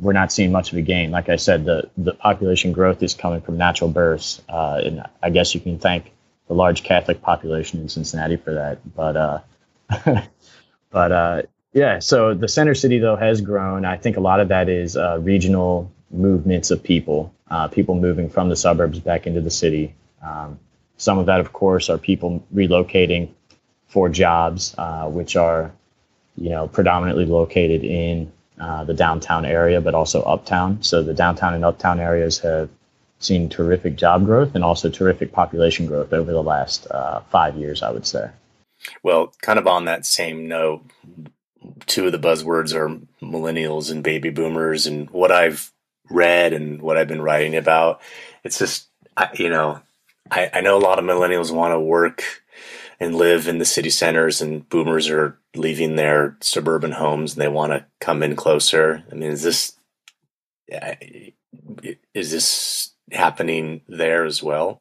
we're 0.00 0.14
not 0.14 0.32
seeing 0.32 0.50
much 0.52 0.72
of 0.72 0.78
a 0.78 0.82
gain. 0.82 1.10
Like 1.10 1.28
I 1.28 1.36
said, 1.36 1.64
the 1.64 1.90
the 1.96 2.14
population 2.14 2.72
growth 2.72 3.02
is 3.02 3.14
coming 3.14 3.40
from 3.40 3.58
natural 3.58 3.90
births, 3.90 4.40
uh, 4.48 4.80
and 4.84 5.02
I 5.22 5.30
guess 5.30 5.54
you 5.54 5.60
can 5.60 5.78
thank 5.78 6.12
the 6.48 6.54
large 6.54 6.82
Catholic 6.82 7.20
population 7.20 7.80
in 7.80 7.88
Cincinnati 7.88 8.36
for 8.36 8.54
that. 8.54 8.78
But 8.94 9.16
uh, 9.16 9.40
but 10.90 11.12
uh, 11.12 11.42
yeah, 11.72 11.98
so 11.98 12.34
the 12.34 12.48
center 12.48 12.74
city 12.74 12.98
though 12.98 13.16
has 13.16 13.40
grown. 13.40 13.84
I 13.84 13.96
think 13.96 14.16
a 14.16 14.20
lot 14.20 14.40
of 14.40 14.48
that 14.48 14.68
is 14.68 14.96
uh, 14.96 15.18
regional 15.20 15.90
movements 16.10 16.70
of 16.70 16.82
people, 16.82 17.34
people 17.70 17.94
moving 17.94 18.28
from 18.28 18.48
the 18.48 18.56
suburbs 18.56 18.98
back 18.98 19.26
into 19.26 19.40
the 19.40 19.50
city. 19.50 19.94
Um, 20.22 20.58
some 20.98 21.18
of 21.18 21.26
that, 21.26 21.40
of 21.40 21.52
course, 21.52 21.88
are 21.88 21.98
people 21.98 22.44
relocating 22.54 23.30
for 23.88 24.08
jobs, 24.08 24.74
which 25.08 25.36
are 25.36 25.72
you 26.36 26.50
know, 26.50 26.68
predominantly 26.68 27.26
located 27.26 27.84
in 27.84 28.32
uh, 28.60 28.84
the 28.84 28.94
downtown 28.94 29.44
area, 29.44 29.80
but 29.80 29.94
also 29.94 30.22
uptown. 30.22 30.82
So 30.82 31.02
the 31.02 31.14
downtown 31.14 31.54
and 31.54 31.64
uptown 31.64 32.00
areas 32.00 32.38
have 32.40 32.68
seen 33.18 33.48
terrific 33.48 33.96
job 33.96 34.24
growth 34.24 34.54
and 34.54 34.64
also 34.64 34.88
terrific 34.88 35.32
population 35.32 35.86
growth 35.86 36.12
over 36.12 36.32
the 36.32 36.42
last 36.42 36.86
uh, 36.90 37.20
five 37.30 37.56
years, 37.56 37.82
I 37.82 37.90
would 37.90 38.06
say. 38.06 38.30
Well, 39.02 39.32
kind 39.42 39.58
of 39.58 39.66
on 39.66 39.84
that 39.84 40.04
same 40.04 40.48
note, 40.48 40.82
two 41.86 42.06
of 42.06 42.12
the 42.12 42.18
buzzwords 42.18 42.74
are 42.74 43.00
millennials 43.24 43.90
and 43.90 44.02
baby 44.02 44.30
boomers. 44.30 44.86
And 44.86 45.08
what 45.10 45.30
I've 45.30 45.72
read 46.10 46.52
and 46.52 46.82
what 46.82 46.96
I've 46.96 47.08
been 47.08 47.22
writing 47.22 47.56
about, 47.56 48.00
it's 48.42 48.58
just, 48.58 48.88
you 49.34 49.48
know, 49.48 49.80
I, 50.30 50.50
I 50.54 50.60
know 50.60 50.76
a 50.76 50.80
lot 50.80 50.98
of 50.98 51.04
millennials 51.04 51.54
want 51.54 51.72
to 51.72 51.80
work 51.80 52.41
and 53.02 53.16
live 53.16 53.48
in 53.48 53.58
the 53.58 53.64
city 53.64 53.90
centers, 53.90 54.40
and 54.40 54.68
boomers 54.68 55.10
are 55.10 55.36
leaving 55.56 55.96
their 55.96 56.36
suburban 56.40 56.92
homes 56.92 57.32
and 57.32 57.42
they 57.42 57.48
want 57.48 57.72
to 57.72 57.84
come 58.00 58.22
in 58.22 58.36
closer. 58.36 59.02
I 59.10 59.14
mean, 59.16 59.30
is 59.30 59.42
this 59.42 59.76
is 62.14 62.30
this 62.30 62.92
happening 63.10 63.80
there 63.88 64.24
as 64.24 64.40
well? 64.40 64.78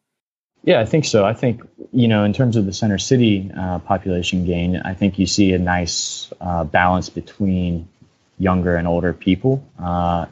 Yeah, 0.63 0.79
I 0.79 0.85
think 0.85 1.05
so. 1.05 1.25
I 1.25 1.33
think 1.33 1.63
you 1.91 2.07
know, 2.07 2.23
in 2.23 2.31
terms 2.31 2.55
of 2.55 2.67
the 2.67 2.73
center 2.73 2.99
city 2.99 3.49
uh, 3.57 3.79
population 3.79 4.45
gain, 4.45 4.77
I 4.77 4.93
think 4.93 5.17
you 5.17 5.25
see 5.25 5.53
a 5.53 5.59
nice 5.59 6.31
uh, 6.39 6.63
balance 6.63 7.09
between 7.09 7.89
younger 8.37 8.75
and 8.75 8.87
older 8.87 9.13
people. 9.13 9.65
Uh, 9.79 10.27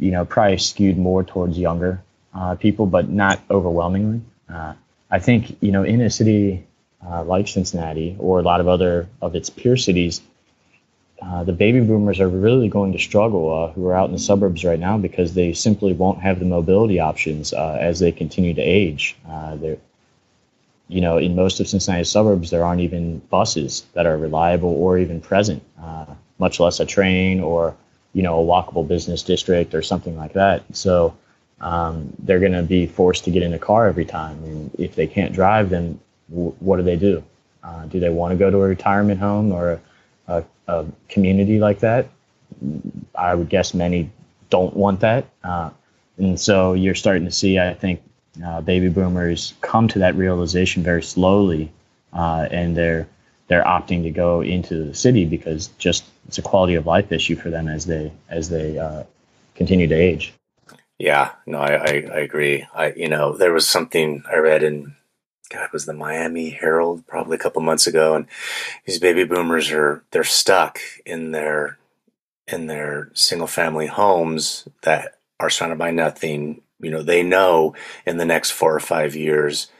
you 0.00 0.10
know, 0.10 0.24
probably 0.24 0.58
skewed 0.58 0.98
more 0.98 1.22
towards 1.22 1.56
younger 1.56 2.02
uh, 2.34 2.56
people, 2.56 2.86
but 2.86 3.08
not 3.08 3.40
overwhelmingly. 3.48 4.22
Uh, 4.52 4.74
I 5.08 5.20
think 5.20 5.56
you 5.60 5.70
know, 5.70 5.84
in 5.84 6.00
a 6.00 6.10
city 6.10 6.66
uh, 7.06 7.24
like 7.24 7.48
Cincinnati 7.48 8.16
or 8.18 8.40
a 8.40 8.42
lot 8.42 8.60
of 8.60 8.68
other 8.68 9.08
of 9.22 9.34
its 9.34 9.50
peer 9.50 9.76
cities, 9.76 10.20
uh, 11.22 11.44
the 11.44 11.52
baby 11.52 11.80
boomers 11.80 12.20
are 12.20 12.28
really 12.28 12.68
going 12.68 12.92
to 12.92 12.98
struggle 12.98 13.52
uh, 13.52 13.72
who 13.72 13.86
are 13.86 13.94
out 13.94 14.06
in 14.06 14.12
the 14.12 14.18
suburbs 14.18 14.64
right 14.64 14.80
now 14.80 14.96
because 14.96 15.34
they 15.34 15.52
simply 15.52 15.92
won't 15.92 16.20
have 16.20 16.38
the 16.38 16.46
mobility 16.46 16.98
options 16.98 17.52
uh, 17.52 17.76
as 17.80 17.98
they 17.98 18.10
continue 18.10 18.54
to 18.54 18.62
age. 18.62 19.16
Uh, 19.28 19.56
you 20.88 21.00
know, 21.00 21.18
in 21.18 21.36
most 21.36 21.60
of 21.60 21.68
Cincinnati 21.68 22.04
suburbs, 22.04 22.50
there 22.50 22.64
aren't 22.64 22.80
even 22.80 23.18
buses 23.30 23.84
that 23.92 24.06
are 24.06 24.16
reliable 24.16 24.70
or 24.70 24.98
even 24.98 25.20
present, 25.20 25.62
uh, 25.80 26.06
much 26.38 26.58
less 26.58 26.80
a 26.80 26.86
train 26.86 27.40
or, 27.40 27.76
you 28.12 28.22
know, 28.22 28.40
a 28.40 28.44
walkable 28.44 28.86
business 28.86 29.22
district 29.22 29.74
or 29.74 29.82
something 29.82 30.16
like 30.16 30.32
that. 30.32 30.64
So 30.74 31.16
um, 31.60 32.12
they're 32.18 32.40
going 32.40 32.52
to 32.52 32.62
be 32.62 32.86
forced 32.86 33.24
to 33.24 33.30
get 33.30 33.42
in 33.42 33.52
a 33.52 33.58
car 33.58 33.86
every 33.86 34.04
time. 34.04 34.42
And 34.42 34.74
if 34.78 34.96
they 34.96 35.06
can't 35.06 35.32
drive, 35.32 35.70
then 35.70 36.00
what 36.30 36.76
do 36.76 36.82
they 36.82 36.96
do? 36.96 37.22
Uh, 37.62 37.84
do 37.86 38.00
they 38.00 38.08
want 38.08 38.32
to 38.32 38.36
go 38.36 38.50
to 38.50 38.56
a 38.58 38.68
retirement 38.68 39.20
home 39.20 39.52
or 39.52 39.80
a, 40.28 40.44
a, 40.68 40.86
community 41.08 41.58
like 41.58 41.80
that? 41.80 42.08
I 43.14 43.34
would 43.34 43.48
guess 43.48 43.74
many 43.74 44.10
don't 44.48 44.74
want 44.74 45.00
that. 45.00 45.26
Uh, 45.44 45.70
and 46.18 46.38
so 46.40 46.72
you're 46.72 46.94
starting 46.94 47.24
to 47.24 47.30
see, 47.30 47.58
I 47.58 47.74
think, 47.74 48.02
uh, 48.44 48.60
baby 48.60 48.88
boomers 48.88 49.54
come 49.60 49.88
to 49.88 49.98
that 49.98 50.14
realization 50.14 50.82
very 50.82 51.02
slowly, 51.02 51.70
uh, 52.12 52.48
and 52.50 52.76
they're 52.76 53.06
they're 53.48 53.64
opting 53.64 54.04
to 54.04 54.10
go 54.10 54.40
into 54.40 54.84
the 54.84 54.94
city 54.94 55.24
because 55.24 55.66
just 55.78 56.04
it's 56.28 56.38
a 56.38 56.42
quality 56.42 56.76
of 56.76 56.86
life 56.86 57.10
issue 57.10 57.34
for 57.34 57.50
them 57.50 57.66
as 57.68 57.86
they 57.86 58.12
as 58.28 58.48
they 58.48 58.78
uh, 58.78 59.02
continue 59.54 59.88
to 59.88 59.94
age. 59.94 60.32
Yeah, 60.98 61.32
no, 61.46 61.58
I, 61.58 61.72
I, 61.72 61.92
I 62.12 62.18
agree. 62.20 62.66
I 62.74 62.92
you 62.92 63.08
know 63.08 63.36
there 63.36 63.52
was 63.52 63.66
something 63.66 64.22
I 64.30 64.36
read 64.36 64.62
in 64.62 64.94
God 65.50 65.68
was 65.72 65.86
the 65.86 65.92
Miami 65.92 66.50
Herald 66.50 67.06
probably 67.06 67.36
a 67.36 67.40
couple 67.40 67.62
months 67.62 67.86
ago, 67.86 68.14
and 68.14 68.26
these 68.86 68.98
baby 68.98 69.24
boomers 69.24 69.70
are 69.70 70.02
they're 70.10 70.24
stuck 70.24 70.78
in 71.04 71.32
their 71.32 71.78
in 72.46 72.66
their 72.66 73.10
single 73.14 73.46
family 73.46 73.86
homes 73.86 74.68
that 74.82 75.18
are 75.38 75.50
surrounded 75.50 75.78
by 75.78 75.90
nothing. 75.90 76.62
You 76.80 76.90
know, 76.90 77.02
they 77.02 77.22
know 77.22 77.74
in 78.06 78.16
the 78.16 78.24
next 78.24 78.50
four 78.52 78.74
or 78.74 78.80
five 78.80 79.14
years 79.14 79.70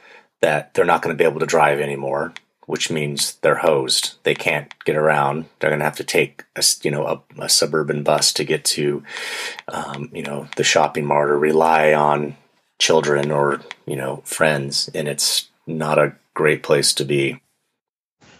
that 0.41 0.73
they're 0.73 0.85
not 0.85 1.01
going 1.01 1.15
to 1.15 1.21
be 1.21 1.27
able 1.27 1.39
to 1.39 1.45
drive 1.45 1.79
anymore 1.79 2.33
which 2.71 2.89
means 2.89 3.35
they're 3.41 3.55
hosed. 3.55 4.13
They 4.23 4.33
can't 4.33 4.73
get 4.85 4.95
around. 4.95 5.45
They're 5.59 5.69
going 5.69 5.81
to 5.81 5.85
have 5.85 5.97
to 5.97 6.05
take 6.05 6.45
a, 6.55 6.63
you 6.83 6.89
know 6.89 7.05
a, 7.05 7.21
a 7.41 7.49
suburban 7.49 8.01
bus 8.01 8.31
to 8.31 8.45
get 8.45 8.63
to 8.65 9.03
um, 9.67 10.09
you 10.13 10.23
know 10.23 10.47
the 10.55 10.63
shopping 10.63 11.05
mart 11.05 11.29
or 11.29 11.37
rely 11.37 11.93
on 11.93 12.37
children 12.79 13.29
or 13.29 13.59
you 13.85 13.97
know 13.97 14.21
friends, 14.23 14.89
and 14.93 15.09
it's 15.09 15.49
not 15.67 15.99
a 15.99 16.15
great 16.33 16.63
place 16.63 16.93
to 16.95 17.05
be. 17.05 17.41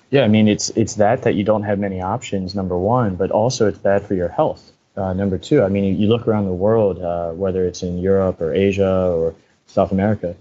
Yeah, 0.09 0.23
I 0.23 0.27
mean 0.27 0.47
it's 0.47 0.69
it's 0.71 0.95
that 0.95 1.23
that 1.23 1.35
you 1.35 1.43
don't 1.43 1.63
have 1.63 1.79
many 1.79 2.01
options. 2.01 2.53
Number 2.53 2.77
one, 2.77 3.15
but 3.15 3.31
also 3.31 3.67
it's 3.67 3.77
bad 3.77 4.05
for 4.05 4.13
your 4.13 4.27
health. 4.27 4.71
Uh, 4.97 5.13
number 5.13 5.37
two, 5.37 5.63
I 5.63 5.69
mean 5.69 5.97
you 5.97 6.07
look 6.07 6.27
around 6.27 6.45
the 6.45 6.51
world, 6.51 6.99
uh, 6.99 7.31
whether 7.31 7.65
it's 7.65 7.81
in 7.81 7.97
Europe 7.97 8.41
or 8.41 8.53
Asia 8.53 9.09
or 9.09 9.33
South 9.67 9.91
America, 9.91 10.35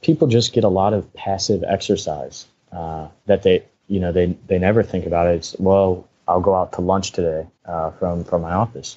people 0.00 0.26
just 0.26 0.54
get 0.54 0.64
a 0.64 0.68
lot 0.68 0.94
of 0.94 1.12
passive 1.12 1.62
exercise 1.66 2.46
uh, 2.72 3.08
that 3.26 3.42
they 3.42 3.64
you 3.88 4.00
know 4.00 4.12
they 4.12 4.36
they 4.46 4.58
never 4.58 4.82
think 4.82 5.06
about 5.06 5.26
it. 5.26 5.36
It's 5.36 5.56
well, 5.58 6.08
I'll 6.26 6.40
go 6.40 6.54
out 6.54 6.72
to 6.74 6.80
lunch 6.80 7.12
today 7.12 7.46
uh, 7.66 7.90
from 7.90 8.24
from 8.24 8.42
my 8.42 8.52
office. 8.52 8.96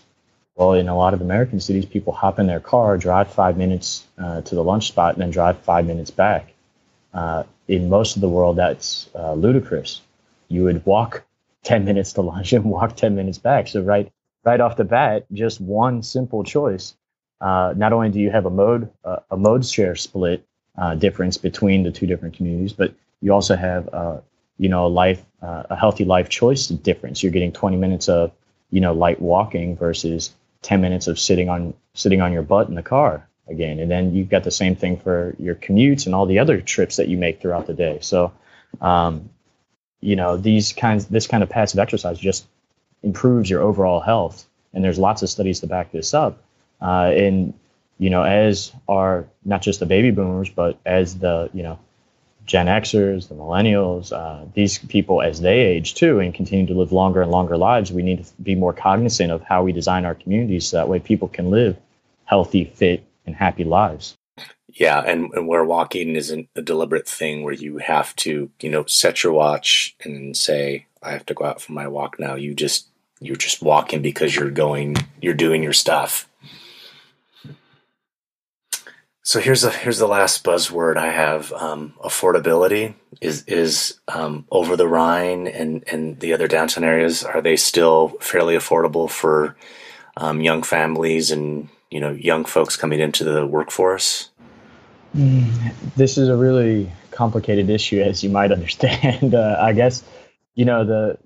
Well, 0.56 0.74
in 0.74 0.88
a 0.88 0.96
lot 0.96 1.16
of 1.16 1.22
American 1.22 1.60
cities, 1.60 1.86
people 1.86 2.14
hop 2.14 2.38
in 2.38 2.46
their 2.46 2.60
car, 2.60 2.98
drive 2.98 3.34
five 3.34 3.58
minutes 3.58 4.06
uh, 4.20 4.42
to 4.42 4.56
the 4.56 4.64
lunch 4.64 4.88
spot, 4.88 5.16
and 5.16 5.22
then 5.22 5.32
drive 5.32 5.58
five 5.62 5.86
minutes 5.86 6.12
back. 6.12 6.53
Uh, 7.14 7.44
in 7.68 7.90
most 7.90 8.16
of 8.16 8.22
the 8.22 8.30
world, 8.30 8.58
that's 8.58 9.10
uh, 9.16 9.34
ludicrous. 9.34 10.02
You 10.48 10.64
would 10.64 10.86
walk 10.86 11.24
ten 11.64 11.86
minutes 11.86 12.14
to 12.14 12.22
lunch 12.22 12.54
and 12.54 12.66
walk 12.66 12.96
ten 12.96 13.16
minutes 13.16 13.38
back. 13.38 13.68
So 13.68 13.82
right 13.82 14.12
right 14.44 14.60
off 14.60 14.76
the 14.76 14.84
bat, 14.84 15.26
just 15.32 15.62
one 15.62 16.04
simple 16.04 16.44
choice. 16.44 16.96
Uh, 17.40 17.74
not 17.76 17.94
only 17.94 18.10
do 18.10 18.20
you 18.20 18.32
have 18.32 18.46
a 18.46 18.50
mode 18.50 18.90
a 19.32 19.38
mode 19.38 19.66
share 19.66 19.96
split 19.96 20.46
difference 20.98 21.38
between 21.38 21.84
the 21.84 21.92
two 21.92 22.08
different 22.08 22.36
communities, 22.36 22.74
but 22.74 22.94
you 23.22 23.34
also 23.34 23.56
have 23.56 23.90
uh, 23.94 24.18
you 24.58 24.70
know 24.70 24.86
a 24.86 24.88
life 24.88 25.24
uh, 25.42 25.64
a 25.70 25.76
healthy 25.76 26.06
life 26.06 26.30
choice 26.30 26.68
difference. 26.68 27.24
You're 27.24 27.32
getting 27.32 27.52
20 27.52 27.78
minutes 27.78 28.10
of 28.10 28.32
you 28.70 28.82
know 28.82 28.94
light 28.94 29.22
walking 29.22 29.76
versus 29.78 30.32
10 30.62 30.82
minutes 30.82 31.08
of 31.08 31.20
sitting 31.20 31.50
on 31.50 31.74
sitting 31.94 32.22
on 32.22 32.34
your 32.34 32.44
butt 32.44 32.70
in 32.70 32.76
the 32.76 32.84
car 32.84 33.28
again, 33.48 33.80
and 33.80 33.90
then 33.90 34.14
you've 34.14 34.30
got 34.30 34.44
the 34.44 34.52
same 34.52 34.76
thing 34.76 34.98
for 34.98 35.36
your 35.40 35.56
commutes 35.56 36.06
and 36.06 36.16
all 36.16 36.26
the 36.26 36.40
other 36.40 36.62
trips 36.62 36.98
that 36.98 37.08
you 37.08 37.18
make 37.18 37.42
throughout 37.42 37.68
the 37.68 37.74
day. 37.74 38.00
So, 38.02 38.32
um, 38.82 39.30
you 40.02 40.16
know 40.16 40.36
these 40.36 40.74
kinds 40.74 41.06
this 41.06 41.28
kind 41.28 41.44
of 41.44 41.50
passive 41.50 41.80
exercise 41.80 42.20
just 42.20 42.46
improves 43.04 43.50
your 43.50 43.62
overall 43.62 44.00
health, 44.00 44.46
and 44.74 44.84
there's 44.84 45.00
lots 45.00 45.22
of 45.22 45.30
studies 45.30 45.60
to 45.62 45.68
back 45.68 45.92
this 45.92 46.14
up. 46.14 46.42
Uh, 46.82 47.12
and 47.16 47.54
you 48.00 48.10
know, 48.10 48.24
as 48.24 48.74
are 48.88 49.28
not 49.46 49.62
just 49.62 49.80
the 49.80 49.86
baby 49.86 50.12
boomers, 50.12 50.50
but 50.50 50.78
as 50.86 51.18
the 51.20 51.50
you 51.54 51.64
know 51.64 51.80
Gen 52.46 52.68
Xers, 52.68 53.30
the 53.30 53.36
millennials, 53.36 54.12
uh, 54.12 54.46
these 54.54 54.78
people 54.78 55.22
as 55.22 55.40
they 55.40 55.60
age 55.60 55.94
too 55.94 56.20
and 56.20 56.34
continue 56.34 56.68
to 56.68 56.74
live 56.74 56.92
longer 56.92 57.22
and 57.22 57.32
longer 57.32 57.56
lives, 57.56 57.92
we 57.92 58.04
need 58.04 58.26
to 58.26 58.34
be 58.42 58.56
more 58.56 58.74
cognizant 58.74 59.32
of 59.32 59.42
how 59.44 59.64
we 59.64 59.72
design 59.72 60.06
our 60.06 60.16
communities 60.16 60.68
so 60.68 60.78
that 60.78 60.90
way 60.90 61.00
people 61.00 61.28
can 61.28 61.50
live 61.50 61.78
healthy, 62.26 62.66
fit, 62.66 63.04
and 63.26 63.36
happy 63.36 63.64
lives. 63.64 64.18
Yeah, 64.68 65.00
and, 65.06 65.32
and 65.34 65.48
where 65.48 65.64
walking 65.64 66.16
isn't 66.16 66.50
a 66.56 66.62
deliberate 66.62 67.08
thing 67.08 67.44
where 67.44 67.54
you 67.54 67.78
have 67.78 68.16
to, 68.18 68.50
you 68.60 68.70
know, 68.70 68.86
set 68.86 69.24
your 69.24 69.34
watch 69.34 69.96
and 70.04 70.36
say, 70.36 70.88
I 71.04 71.12
have 71.12 71.26
to 71.28 71.34
go 71.34 71.46
out 71.46 71.62
for 71.62 71.74
my 71.74 71.88
walk 71.88 72.20
now. 72.20 72.36
You 72.36 72.56
just 72.56 72.88
you're 73.20 73.36
just 73.36 73.62
walking 73.62 74.02
because 74.02 74.36
you're 74.36 74.50
going 74.50 74.96
you're 75.22 75.34
doing 75.34 75.64
your 75.64 75.74
stuff. 75.74 76.28
So 79.26 79.40
here's 79.40 79.64
a 79.64 79.70
here's 79.70 80.00
the 80.00 80.08
last 80.08 80.44
buzzword 80.44 80.98
I 80.98 81.12
have. 81.12 81.54
Um, 81.54 81.94
affordability 82.04 82.96
is 83.22 83.44
is 83.46 84.00
um, 84.08 84.46
over 84.52 84.76
the 84.76 84.88
Rhine 84.88 85.48
and 85.48 85.84
and 85.88 86.20
the 86.20 86.34
other 86.34 86.48
downtown 86.48 86.84
areas. 86.84 87.24
Are 87.24 87.42
they 87.42 87.56
still 87.56 88.10
fairly 88.20 88.56
affordable 88.56 89.10
for 89.10 89.56
um, 90.18 90.42
young 90.42 90.64
families 90.64 91.32
and 91.32 91.70
you 91.94 92.00
know 92.00 92.12
young 92.12 92.44
folks 92.44 92.76
coming 92.76 93.00
into 93.00 93.24
the 93.24 93.46
workforce? 93.46 94.32
Mm, 95.16 95.74
this 95.96 96.18
is 96.18 96.28
a 96.28 96.36
really 96.36 96.92
complicated 97.12 97.70
issue, 97.70 98.02
as 98.02 98.24
you 98.24 98.32
might 98.32 98.52
understand. 98.58 99.36
Uh, 99.36 99.58
I 99.60 99.74
guess 99.74 100.04
you 100.56 100.66
know 100.66 100.84
the 100.84 101.18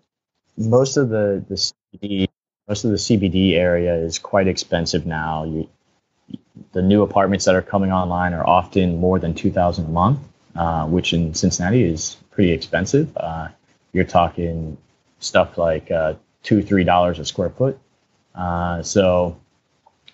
most 0.58 0.98
of 0.98 1.10
the 1.10 1.44
the 1.48 1.56
CBD, 1.56 2.28
most 2.68 2.84
of 2.84 2.92
the 2.92 2.98
CBD 2.98 3.54
area 3.54 3.96
is 3.96 4.20
quite 4.20 4.48
expensive 4.48 5.06
now. 5.06 5.46
You 5.46 5.70
the 6.74 6.82
new 6.82 7.02
apartments 7.02 7.46
that 7.46 7.56
are 7.56 7.62
coming 7.62 7.92
online 7.92 8.34
are 8.34 8.46
often 8.46 8.98
more 8.98 9.20
than 9.20 9.34
2000 9.34 9.86
a 9.86 9.90
month, 9.90 10.20
uh, 10.56 10.86
which 10.86 11.14
in 11.14 11.34
Cincinnati 11.34 11.84
is 11.84 12.18
pretty 12.32 12.52
expensive. 12.52 13.16
Uh, 13.16 13.48
you're 13.94 14.04
talking 14.04 14.78
stuff 15.20 15.58
like 15.58 15.90
uh, 15.92 16.16
two, 16.44 16.62
three 16.62 16.84
dollars 16.84 17.20
a 17.20 17.26
square 17.26 17.52
foot. 17.52 17.80
Uh, 18.36 18.84
so 18.84 19.38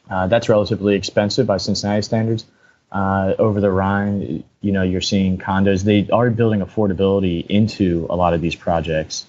uh, 0.09 0.27
that's 0.27 0.49
relatively 0.49 0.95
expensive 0.95 1.47
by 1.47 1.57
Cincinnati 1.57 2.01
standards. 2.01 2.45
Uh, 2.91 3.33
over 3.39 3.59
the 3.59 3.71
Rhine, 3.71 4.43
you 4.61 4.71
know, 4.71 4.83
you're 4.83 5.01
seeing 5.01 5.39
condos. 5.39 5.83
They 5.83 6.07
are 6.11 6.29
building 6.29 6.59
affordability 6.59 7.45
into 7.47 8.05
a 8.09 8.15
lot 8.15 8.33
of 8.33 8.41
these 8.41 8.55
projects. 8.55 9.25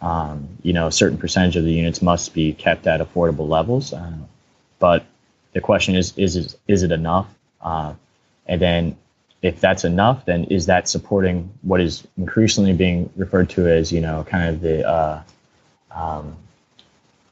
Um, 0.00 0.48
you 0.62 0.72
know, 0.72 0.86
a 0.86 0.92
certain 0.92 1.18
percentage 1.18 1.56
of 1.56 1.64
the 1.64 1.72
units 1.72 2.00
must 2.00 2.32
be 2.32 2.52
kept 2.52 2.86
at 2.86 3.00
affordable 3.00 3.48
levels, 3.48 3.92
but 4.78 5.04
the 5.52 5.60
question 5.60 5.96
is 5.96 6.16
is 6.16 6.36
is, 6.36 6.56
is 6.68 6.82
it 6.84 6.92
enough? 6.92 7.26
Uh, 7.60 7.94
and 8.46 8.60
then 8.60 8.96
if 9.42 9.60
that's 9.60 9.84
enough, 9.84 10.24
then 10.24 10.44
is 10.44 10.66
that 10.66 10.88
supporting 10.88 11.50
what 11.62 11.80
is 11.80 12.06
increasingly 12.16 12.72
being 12.72 13.10
referred 13.16 13.50
to 13.50 13.68
as 13.68 13.92
you 13.92 14.00
know 14.00 14.24
kind 14.24 14.54
of 14.54 14.60
the 14.60 14.88
uh, 14.88 15.22
um, 15.90 16.36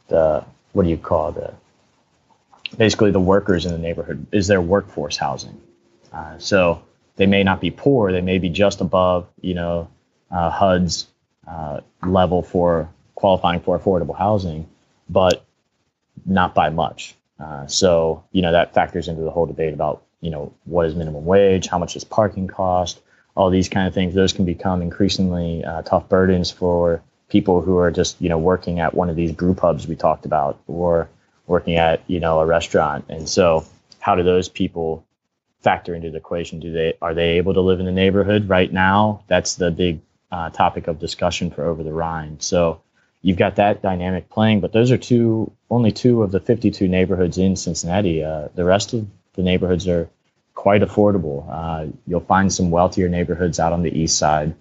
the 0.08 0.44
what 0.72 0.84
do 0.84 0.88
you 0.88 0.96
call 0.96 1.32
the 1.32 1.54
basically 2.76 3.10
the 3.10 3.20
workers 3.20 3.66
in 3.66 3.72
the 3.72 3.78
neighborhood 3.78 4.26
is 4.32 4.46
their 4.46 4.60
workforce 4.60 5.16
housing. 5.16 5.60
Uh, 6.12 6.38
so 6.38 6.82
they 7.16 7.26
may 7.26 7.42
not 7.42 7.60
be 7.60 7.70
poor; 7.70 8.12
they 8.12 8.20
may 8.20 8.38
be 8.38 8.48
just 8.48 8.80
above 8.80 9.26
you 9.40 9.54
know 9.54 9.88
uh, 10.30 10.50
HUD's 10.50 11.06
uh, 11.46 11.80
level 12.04 12.42
for 12.42 12.88
qualifying 13.14 13.60
for 13.60 13.78
affordable 13.78 14.16
housing, 14.16 14.68
but 15.08 15.44
not 16.24 16.54
by 16.54 16.70
much. 16.70 17.14
Uh, 17.38 17.66
so, 17.66 18.24
you 18.32 18.42
know, 18.42 18.52
that 18.52 18.74
factors 18.74 19.08
into 19.08 19.22
the 19.22 19.30
whole 19.30 19.46
debate 19.46 19.74
about, 19.74 20.02
you 20.20 20.30
know, 20.30 20.52
what 20.64 20.86
is 20.86 20.94
minimum 20.94 21.24
wage, 21.24 21.66
how 21.66 21.78
much 21.78 21.94
does 21.94 22.04
parking 22.04 22.46
cost, 22.46 23.00
all 23.34 23.50
these 23.50 23.68
kind 23.68 23.86
of 23.86 23.94
things. 23.94 24.14
Those 24.14 24.32
can 24.32 24.44
become 24.44 24.80
increasingly 24.80 25.64
uh, 25.64 25.82
tough 25.82 26.08
burdens 26.08 26.50
for 26.50 27.02
people 27.28 27.60
who 27.60 27.76
are 27.78 27.90
just, 27.90 28.20
you 28.20 28.28
know, 28.28 28.38
working 28.38 28.80
at 28.80 28.94
one 28.94 29.10
of 29.10 29.16
these 29.16 29.32
brew 29.32 29.54
pubs 29.54 29.86
we 29.86 29.96
talked 29.96 30.24
about 30.24 30.58
or 30.66 31.08
working 31.46 31.76
at, 31.76 32.02
you 32.06 32.20
know, 32.20 32.40
a 32.40 32.46
restaurant. 32.46 33.04
And 33.08 33.28
so, 33.28 33.64
how 34.00 34.14
do 34.14 34.22
those 34.22 34.48
people 34.48 35.04
factor 35.60 35.94
into 35.94 36.10
the 36.10 36.18
equation? 36.18 36.60
Do 36.60 36.72
they 36.72 36.94
are 37.02 37.14
they 37.14 37.38
able 37.38 37.54
to 37.54 37.60
live 37.60 37.80
in 37.80 37.86
the 37.86 37.92
neighborhood 37.92 38.48
right 38.48 38.72
now? 38.72 39.22
That's 39.28 39.54
the 39.54 39.70
big 39.70 40.00
uh, 40.30 40.50
topic 40.50 40.88
of 40.88 40.98
discussion 40.98 41.50
for 41.50 41.64
Over 41.64 41.82
the 41.82 41.92
Rhine. 41.92 42.40
So, 42.40 42.80
you've 43.22 43.36
got 43.36 43.56
that 43.56 43.82
dynamic 43.82 44.28
playing. 44.30 44.60
But 44.60 44.72
those 44.72 44.92
are 44.92 44.98
two, 44.98 45.50
only 45.70 45.90
two 45.90 46.22
of 46.22 46.30
the 46.30 46.40
52 46.40 46.86
neighborhoods 46.86 47.38
in 47.38 47.56
Cincinnati. 47.56 48.22
Uh, 48.22 48.48
the 48.54 48.64
rest 48.64 48.92
of 48.92 49.06
the 49.34 49.42
neighborhoods 49.42 49.88
are 49.88 50.08
quite 50.54 50.82
affordable. 50.82 51.44
Uh, 51.48 51.92
you'll 52.06 52.20
find 52.20 52.52
some 52.52 52.70
wealthier 52.70 53.08
neighborhoods 53.08 53.58
out 53.58 53.72
on 53.72 53.82
the 53.82 53.98
east 53.98 54.16
side 54.16 54.54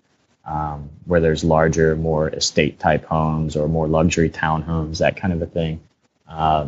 um, 0.46 0.90
where 1.06 1.20
there's 1.20 1.44
larger, 1.44 1.96
more 1.96 2.30
estate 2.30 2.80
type 2.80 3.06
homes 3.06 3.56
or 3.56 3.68
more 3.68 3.88
luxury 3.88 4.30
townhomes, 4.30 5.00
that 5.00 5.16
kind 5.16 5.34
of 5.34 5.42
a 5.42 5.46
thing. 5.46 5.80
Uh, 6.28 6.68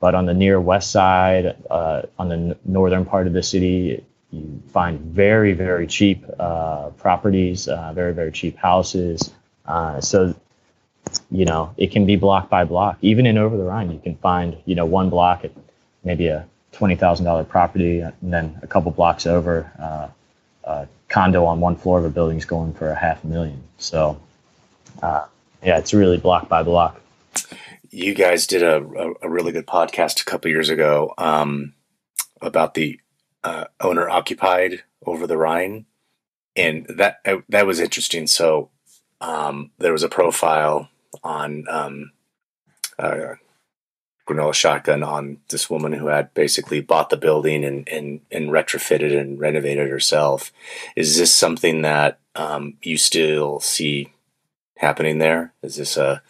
but 0.00 0.14
on 0.14 0.26
the 0.26 0.34
near 0.34 0.60
west 0.60 0.90
side, 0.90 1.56
uh, 1.70 2.02
on 2.18 2.28
the 2.28 2.34
n- 2.34 2.56
northern 2.64 3.04
part 3.04 3.26
of 3.26 3.32
the 3.32 3.42
city, 3.42 4.04
you 4.30 4.62
find 4.72 5.00
very, 5.00 5.52
very 5.52 5.86
cheap 5.86 6.24
uh, 6.38 6.90
properties, 6.90 7.68
uh, 7.68 7.92
very, 7.92 8.12
very 8.12 8.32
cheap 8.32 8.56
houses. 8.56 9.32
so 10.00 10.34
you 11.30 11.44
know, 11.44 11.74
it 11.76 11.90
can 11.90 12.06
be 12.06 12.16
block 12.16 12.48
by 12.48 12.64
block. 12.64 12.98
Even 13.02 13.26
in 13.26 13.38
Over 13.38 13.56
the 13.56 13.64
Rhine, 13.64 13.90
you 13.90 13.98
can 13.98 14.16
find, 14.16 14.56
you 14.64 14.74
know, 14.74 14.86
one 14.86 15.10
block 15.10 15.44
at 15.44 15.52
maybe 16.02 16.28
a 16.28 16.46
twenty 16.72 16.96
thousand 16.96 17.24
dollar 17.24 17.44
property, 17.44 18.00
and 18.00 18.14
then 18.22 18.58
a 18.62 18.66
couple 18.66 18.90
blocks 18.90 19.26
over, 19.26 19.70
uh, 19.78 20.08
a 20.64 20.88
condo 21.08 21.44
on 21.44 21.60
one 21.60 21.76
floor 21.76 21.98
of 21.98 22.04
a 22.04 22.10
building 22.10 22.38
is 22.38 22.44
going 22.44 22.72
for 22.74 22.90
a 22.90 22.94
half 22.94 23.22
million. 23.24 23.62
So, 23.78 24.20
uh, 25.02 25.26
yeah, 25.62 25.78
it's 25.78 25.94
really 25.94 26.18
block 26.18 26.48
by 26.48 26.62
block. 26.62 27.00
You 27.94 28.12
guys 28.12 28.48
did 28.48 28.64
a, 28.64 28.78
a, 28.78 29.12
a 29.22 29.30
really 29.30 29.52
good 29.52 29.68
podcast 29.68 30.20
a 30.20 30.24
couple 30.24 30.50
years 30.50 30.68
ago 30.68 31.14
um, 31.16 31.74
about 32.42 32.74
the 32.74 32.98
uh, 33.44 33.66
owner 33.80 34.10
occupied 34.10 34.82
over 35.06 35.28
the 35.28 35.36
Rhine, 35.36 35.86
and 36.56 36.86
that 36.88 37.20
that 37.48 37.66
was 37.66 37.78
interesting. 37.78 38.26
So 38.26 38.70
um, 39.20 39.70
there 39.78 39.92
was 39.92 40.02
a 40.02 40.08
profile 40.08 40.88
on 41.22 41.66
um, 41.70 42.10
uh, 42.98 43.34
Granola 44.28 44.54
Shotgun 44.54 45.04
on 45.04 45.38
this 45.50 45.70
woman 45.70 45.92
who 45.92 46.08
had 46.08 46.34
basically 46.34 46.80
bought 46.80 47.10
the 47.10 47.16
building 47.16 47.64
and, 47.64 47.88
and, 47.88 48.22
and 48.32 48.50
retrofitted 48.50 49.16
and 49.16 49.38
renovated 49.38 49.88
herself. 49.88 50.50
Is 50.96 51.16
this 51.16 51.32
something 51.32 51.82
that 51.82 52.18
um, 52.34 52.76
you 52.82 52.96
still 52.96 53.60
see 53.60 54.12
happening 54.78 55.18
there? 55.18 55.52
Is 55.62 55.76
this 55.76 55.96
a 55.96 56.22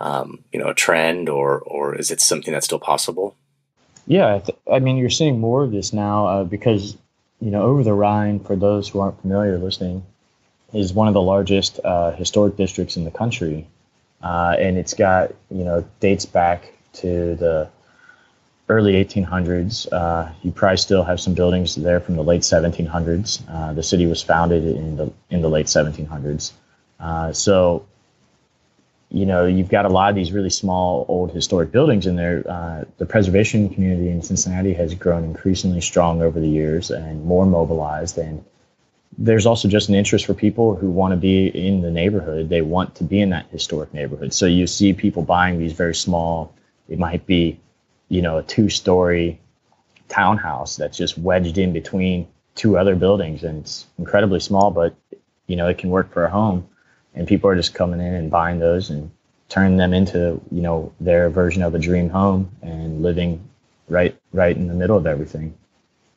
um, 0.00 0.42
you 0.52 0.58
know 0.58 0.68
a 0.68 0.74
trend 0.74 1.28
or 1.28 1.60
or 1.60 1.94
is 1.94 2.10
it 2.10 2.20
something 2.20 2.52
that's 2.52 2.66
still 2.66 2.78
possible? 2.78 3.36
Yeah, 4.06 4.34
I, 4.34 4.38
th- 4.40 4.58
I 4.70 4.78
mean 4.78 4.96
you're 4.96 5.10
seeing 5.10 5.40
more 5.40 5.62
of 5.62 5.72
this 5.72 5.92
now 5.92 6.26
uh, 6.26 6.44
because 6.44 6.96
you 7.40 7.50
know 7.50 7.62
over 7.62 7.82
the 7.82 7.94
Rhine. 7.94 8.40
For 8.40 8.56
those 8.56 8.88
who 8.88 9.00
aren't 9.00 9.20
familiar 9.20 9.58
listening, 9.58 10.04
is 10.72 10.92
one 10.92 11.08
of 11.08 11.14
the 11.14 11.22
largest 11.22 11.80
uh, 11.84 12.12
historic 12.12 12.56
districts 12.56 12.96
in 12.96 13.04
the 13.04 13.10
country, 13.10 13.66
uh, 14.22 14.56
and 14.58 14.76
it's 14.78 14.94
got 14.94 15.30
you 15.50 15.64
know 15.64 15.84
dates 16.00 16.26
back 16.26 16.72
to 16.94 17.36
the 17.36 17.68
early 18.70 19.04
1800s. 19.04 19.92
Uh, 19.92 20.30
you 20.42 20.52
probably 20.52 20.76
still 20.76 21.02
have 21.02 21.20
some 21.20 21.34
buildings 21.34 21.74
there 21.74 22.00
from 22.00 22.14
the 22.16 22.22
late 22.22 22.42
1700s. 22.42 23.42
Uh, 23.48 23.72
the 23.72 23.82
city 23.82 24.06
was 24.06 24.22
founded 24.22 24.64
in 24.64 24.96
the 24.96 25.12
in 25.28 25.42
the 25.42 25.50
late 25.50 25.66
1700s. 25.66 26.52
Uh, 27.00 27.32
so, 27.32 27.84
you 29.10 29.26
know, 29.26 29.46
you've 29.46 29.68
got 29.68 29.84
a 29.84 29.88
lot 29.88 30.10
of 30.10 30.16
these 30.16 30.32
really 30.32 30.50
small, 30.50 31.04
old 31.08 31.32
historic 31.32 31.72
buildings 31.72 32.06
in 32.06 32.16
there. 32.16 32.44
Uh, 32.48 32.84
the 32.98 33.06
preservation 33.06 33.68
community 33.68 34.08
in 34.08 34.22
Cincinnati 34.22 34.72
has 34.74 34.94
grown 34.94 35.24
increasingly 35.24 35.80
strong 35.80 36.22
over 36.22 36.38
the 36.38 36.48
years 36.48 36.90
and 36.90 37.24
more 37.24 37.44
mobilized. 37.44 38.18
And 38.18 38.44
there's 39.18 39.46
also 39.46 39.68
just 39.68 39.88
an 39.88 39.96
interest 39.96 40.26
for 40.26 40.34
people 40.34 40.76
who 40.76 40.90
want 40.90 41.12
to 41.12 41.16
be 41.16 41.48
in 41.48 41.82
the 41.82 41.90
neighborhood. 41.90 42.48
They 42.48 42.62
want 42.62 42.94
to 42.96 43.04
be 43.04 43.20
in 43.20 43.30
that 43.30 43.46
historic 43.50 43.92
neighborhood. 43.92 44.32
So 44.32 44.46
you 44.46 44.66
see 44.66 44.92
people 44.92 45.22
buying 45.22 45.58
these 45.58 45.72
very 45.72 45.94
small 45.94 46.54
it 46.90 46.98
might 46.98 47.24
be, 47.24 47.58
you 48.08 48.20
know, 48.20 48.38
a 48.38 48.42
two 48.42 48.68
story 48.68 49.40
townhouse 50.08 50.76
that's 50.76 50.98
just 50.98 51.16
wedged 51.16 51.56
in 51.56 51.72
between 51.72 52.26
two 52.56 52.76
other 52.76 52.96
buildings 52.96 53.44
and 53.44 53.60
it's 53.60 53.86
incredibly 53.96 54.40
small, 54.40 54.72
but, 54.72 54.94
you 55.46 55.56
know, 55.56 55.68
it 55.68 55.78
can 55.78 55.88
work 55.88 56.12
for 56.12 56.24
a 56.24 56.30
home. 56.30 56.68
And 57.14 57.26
people 57.26 57.50
are 57.50 57.56
just 57.56 57.74
coming 57.74 58.00
in 58.00 58.14
and 58.14 58.30
buying 58.30 58.58
those 58.58 58.90
and 58.90 59.10
turning 59.48 59.76
them 59.76 59.92
into, 59.92 60.40
you 60.50 60.62
know, 60.62 60.92
their 61.00 61.28
version 61.28 61.62
of 61.62 61.74
a 61.74 61.78
dream 61.78 62.08
home 62.08 62.50
and 62.62 63.02
living 63.02 63.48
right 63.88 64.16
right 64.32 64.56
in 64.56 64.68
the 64.68 64.74
middle 64.74 64.96
of 64.96 65.06
everything. 65.06 65.54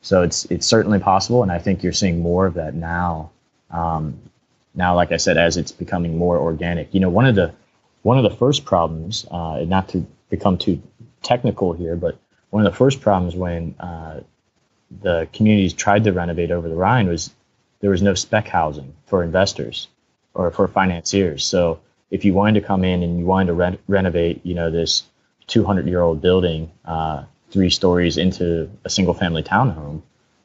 So 0.00 0.22
it's 0.22 0.44
it's 0.46 0.66
certainly 0.66 0.98
possible, 0.98 1.42
and 1.42 1.50
I 1.50 1.58
think 1.58 1.82
you're 1.82 1.92
seeing 1.92 2.20
more 2.20 2.46
of 2.46 2.54
that 2.54 2.74
now. 2.74 3.30
Um, 3.70 4.18
now, 4.74 4.94
like 4.94 5.12
I 5.12 5.16
said, 5.16 5.36
as 5.36 5.56
it's 5.56 5.72
becoming 5.72 6.16
more 6.16 6.38
organic, 6.38 6.92
you 6.94 7.00
know, 7.00 7.10
one 7.10 7.26
of 7.26 7.34
the 7.34 7.52
one 8.02 8.18
of 8.18 8.24
the 8.24 8.36
first 8.36 8.64
problems, 8.64 9.26
uh, 9.30 9.64
not 9.66 9.88
to 9.90 10.06
become 10.30 10.58
too 10.58 10.82
technical 11.22 11.72
here, 11.72 11.96
but 11.96 12.18
one 12.50 12.64
of 12.64 12.70
the 12.70 12.76
first 12.76 13.00
problems 13.00 13.34
when 13.34 13.74
uh, 13.80 14.20
the 15.02 15.28
communities 15.32 15.72
tried 15.72 16.04
to 16.04 16.12
renovate 16.12 16.50
over 16.50 16.68
the 16.68 16.74
Rhine 16.74 17.08
was 17.08 17.30
there 17.80 17.90
was 17.90 18.02
no 18.02 18.14
spec 18.14 18.46
housing 18.46 18.94
for 19.06 19.22
investors 19.22 19.88
or 20.34 20.50
for 20.50 20.68
financiers. 20.68 21.44
So 21.44 21.80
if 22.10 22.24
you 22.24 22.34
wanted 22.34 22.60
to 22.60 22.66
come 22.66 22.84
in 22.84 23.02
and 23.02 23.18
you 23.18 23.24
wanted 23.24 23.46
to 23.46 23.52
re- 23.54 23.78
renovate, 23.88 24.40
you 24.44 24.54
know, 24.54 24.70
this 24.70 25.04
200 25.46 25.86
year 25.86 26.00
old 26.00 26.20
building, 26.20 26.70
uh, 26.84 27.24
three 27.50 27.70
stories 27.70 28.16
into 28.16 28.70
a 28.84 28.90
single 28.90 29.14
family 29.14 29.42
townhome, 29.42 30.02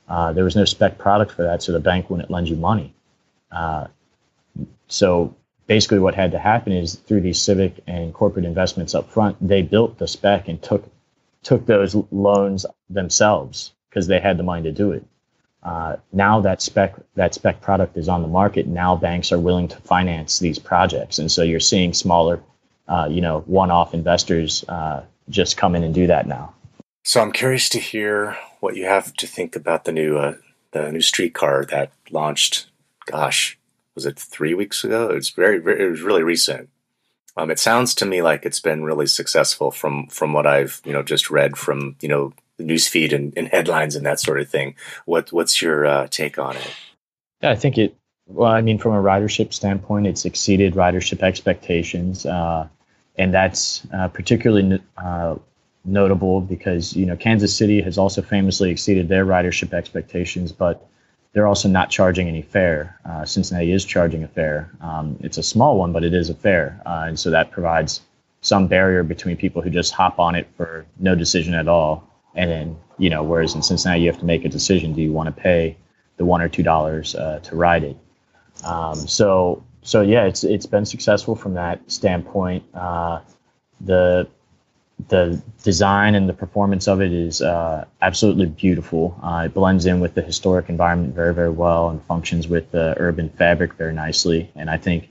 uh, 0.07 0.33
there 0.33 0.43
was 0.43 0.55
no 0.55 0.65
spec 0.65 0.97
product 0.97 1.31
for 1.31 1.43
that, 1.43 1.61
so 1.61 1.71
the 1.71 1.79
bank 1.79 2.09
wouldn't 2.09 2.31
lend 2.31 2.49
you 2.49 2.55
money. 2.55 2.93
Uh, 3.51 3.87
so 4.87 5.35
basically 5.67 5.99
what 5.99 6.15
had 6.15 6.31
to 6.31 6.39
happen 6.39 6.73
is 6.73 6.95
through 6.95 7.21
these 7.21 7.39
civic 7.41 7.81
and 7.87 8.13
corporate 8.13 8.45
investments 8.45 8.95
up 8.95 9.09
front, 9.09 9.37
they 9.39 9.61
built 9.61 9.97
the 9.99 10.07
spec 10.07 10.47
and 10.47 10.61
took 10.61 10.83
took 11.41 11.65
those 11.65 11.95
loans 12.11 12.65
themselves 12.89 13.71
because 13.89 14.07
they 14.07 14.19
had 14.19 14.37
the 14.37 14.43
money 14.43 14.63
to 14.63 14.71
do 14.71 14.91
it. 14.91 15.05
Uh, 15.61 15.97
now 16.13 16.39
that 16.39 16.61
spec 16.61 16.95
that 17.15 17.33
spec 17.33 17.61
product 17.61 17.97
is 17.97 18.07
on 18.07 18.21
the 18.21 18.27
market. 18.27 18.65
Now 18.67 18.95
banks 18.95 19.31
are 19.31 19.39
willing 19.39 19.67
to 19.69 19.77
finance 19.77 20.39
these 20.39 20.57
projects, 20.57 21.19
and 21.19 21.31
so 21.31 21.43
you're 21.43 21.59
seeing 21.59 21.93
smaller, 21.93 22.41
uh, 22.87 23.07
you 23.11 23.21
know, 23.21 23.41
one-off 23.41 23.93
investors 23.93 24.63
uh, 24.69 25.03
just 25.29 25.57
come 25.57 25.75
in 25.75 25.83
and 25.83 25.93
do 25.93 26.07
that 26.07 26.27
now. 26.27 26.53
So 27.03 27.21
I'm 27.21 27.31
curious 27.31 27.67
to 27.69 27.79
hear 27.79 28.37
what 28.59 28.75
you 28.75 28.85
have 28.85 29.13
to 29.15 29.27
think 29.27 29.55
about 29.55 29.85
the 29.85 29.91
new 29.91 30.17
uh, 30.17 30.35
the 30.71 30.91
new 30.91 31.01
streetcar 31.01 31.65
that 31.65 31.91
launched. 32.09 32.67
Gosh, 33.05 33.57
was 33.95 34.05
it 34.05 34.17
three 34.17 34.53
weeks 34.53 34.83
ago? 34.83 35.09
It's 35.09 35.29
very, 35.29 35.57
very 35.57 35.83
it 35.83 35.89
was 35.89 36.01
really 36.01 36.23
recent. 36.23 36.69
Um, 37.35 37.51
it 37.51 37.59
sounds 37.59 37.95
to 37.95 38.05
me 38.05 38.21
like 38.21 38.45
it's 38.45 38.59
been 38.59 38.83
really 38.83 39.07
successful 39.07 39.71
from 39.71 40.07
from 40.07 40.33
what 40.33 40.45
I've 40.45 40.81
you 40.85 40.93
know 40.93 41.03
just 41.03 41.29
read 41.29 41.57
from 41.57 41.95
you 41.99 42.07
know 42.07 42.33
newsfeed 42.59 43.13
and, 43.13 43.33
and 43.35 43.47
headlines 43.47 43.95
and 43.95 44.05
that 44.05 44.19
sort 44.19 44.39
of 44.39 44.49
thing. 44.49 44.75
What 45.05 45.31
what's 45.31 45.61
your 45.61 45.85
uh, 45.85 46.07
take 46.07 46.37
on 46.37 46.55
it? 46.55 46.75
Yeah, 47.41 47.51
I 47.51 47.55
think 47.55 47.77
it. 47.77 47.95
Well, 48.27 48.51
I 48.51 48.61
mean, 48.61 48.77
from 48.77 48.93
a 48.93 49.01
ridership 49.01 49.53
standpoint, 49.53 50.05
it's 50.05 50.25
exceeded 50.25 50.75
ridership 50.75 51.23
expectations, 51.23 52.25
uh, 52.25 52.67
and 53.17 53.33
that's 53.33 53.87
uh, 53.91 54.07
particularly 54.07 54.79
uh, 54.97 55.35
notable 55.85 56.41
because 56.41 56.95
you 56.95 57.05
know 57.05 57.15
Kansas 57.15 57.55
City 57.55 57.81
has 57.81 57.97
also 57.97 58.21
famously 58.21 58.69
exceeded 58.69 59.09
their 59.09 59.25
ridership 59.25 59.73
expectations, 59.73 60.51
but 60.51 60.85
they're 61.33 61.47
also 61.47 61.69
not 61.69 61.89
charging 61.89 62.27
any 62.27 62.41
fare. 62.41 62.99
Uh, 63.05 63.25
Cincinnati 63.25 63.71
is 63.71 63.85
charging 63.85 64.23
a 64.23 64.27
fare. 64.27 64.71
Um, 64.81 65.17
it's 65.21 65.37
a 65.37 65.43
small 65.43 65.77
one, 65.77 65.91
but 65.91 66.03
it 66.03 66.13
is 66.13 66.29
a 66.29 66.35
fare, 66.35 66.81
uh, 66.85 67.05
and 67.07 67.19
so 67.19 67.31
that 67.31 67.51
provides 67.51 68.01
some 68.41 68.67
barrier 68.67 69.03
between 69.03 69.37
people 69.37 69.61
who 69.61 69.69
just 69.69 69.93
hop 69.93 70.19
on 70.19 70.35
it 70.35 70.47
for 70.55 70.85
no 70.97 71.15
decision 71.15 71.53
at 71.53 71.67
all, 71.67 72.08
and 72.35 72.49
then 72.49 72.77
you 72.97 73.09
know, 73.09 73.23
whereas 73.23 73.55
in 73.55 73.61
Cincinnati 73.61 74.01
you 74.01 74.07
have 74.07 74.19
to 74.19 74.25
make 74.25 74.45
a 74.45 74.49
decision: 74.49 74.93
do 74.93 75.01
you 75.01 75.11
want 75.11 75.33
to 75.33 75.41
pay 75.41 75.77
the 76.17 76.25
one 76.25 76.41
or 76.41 76.49
two 76.49 76.63
dollars 76.63 77.15
uh, 77.15 77.39
to 77.43 77.55
ride 77.55 77.83
it? 77.83 77.97
Um, 78.63 78.95
so, 78.95 79.63
so 79.81 80.01
yeah, 80.01 80.25
it's 80.25 80.43
it's 80.43 80.65
been 80.65 80.85
successful 80.85 81.35
from 81.35 81.53
that 81.53 81.79
standpoint. 81.89 82.63
Uh, 82.73 83.21
the 83.81 84.27
the 85.07 85.41
design 85.63 86.13
and 86.15 86.27
the 86.27 86.33
performance 86.33 86.87
of 86.87 87.01
it 87.01 87.13
is 87.13 87.41
uh, 87.41 87.85
absolutely 88.01 88.47
beautiful. 88.47 89.17
Uh, 89.23 89.43
it 89.45 89.53
blends 89.53 89.85
in 89.85 90.01
with 90.01 90.13
the 90.13 90.21
historic 90.21 90.67
environment 90.67 91.15
very, 91.15 91.33
very 91.33 91.49
well 91.49 91.89
and 91.89 92.03
functions 92.03 92.49
with 92.49 92.69
the 92.71 92.95
urban 92.97 93.29
fabric 93.29 93.73
very 93.75 93.93
nicely. 93.93 94.51
And 94.55 94.69
I 94.69 94.77
think 94.77 95.09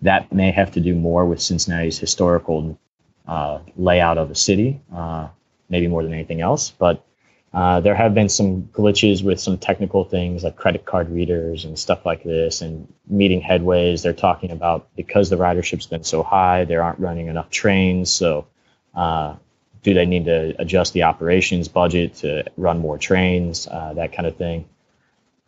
that 0.00 0.32
may 0.32 0.50
have 0.50 0.72
to 0.72 0.80
do 0.80 0.94
more 0.94 1.26
with 1.26 1.42
Cincinnati's 1.42 1.98
historical 1.98 2.78
uh, 3.26 3.58
layout 3.76 4.16
of 4.16 4.30
the 4.30 4.34
city, 4.34 4.80
uh, 4.94 5.28
maybe 5.68 5.88
more 5.88 6.02
than 6.02 6.12
anything 6.12 6.40
else. 6.40 6.70
But 6.70 7.04
uh, 7.52 7.80
there 7.80 7.94
have 7.94 8.14
been 8.14 8.28
some 8.28 8.64
glitches 8.64 9.24
with 9.24 9.40
some 9.40 9.56
technical 9.56 10.04
things 10.04 10.44
like 10.44 10.56
credit 10.56 10.84
card 10.84 11.08
readers 11.08 11.64
and 11.64 11.78
stuff 11.78 12.04
like 12.04 12.22
this 12.22 12.60
and 12.60 12.92
meeting 13.08 13.40
headways. 13.40 14.02
They're 14.02 14.12
talking 14.12 14.50
about 14.50 14.88
because 14.96 15.30
the 15.30 15.36
ridership's 15.36 15.86
been 15.86 16.04
so 16.04 16.22
high, 16.22 16.64
there 16.64 16.82
aren't 16.82 16.98
running 16.98 17.28
enough 17.28 17.48
trains. 17.48 18.12
So 18.12 18.46
uh, 18.94 19.36
do 19.82 19.94
they 19.94 20.04
need 20.04 20.26
to 20.26 20.54
adjust 20.58 20.92
the 20.92 21.04
operations 21.04 21.68
budget 21.68 22.14
to 22.16 22.44
run 22.58 22.80
more 22.80 22.98
trains, 22.98 23.66
uh, 23.66 23.94
that 23.94 24.12
kind 24.12 24.26
of 24.26 24.36
thing? 24.36 24.66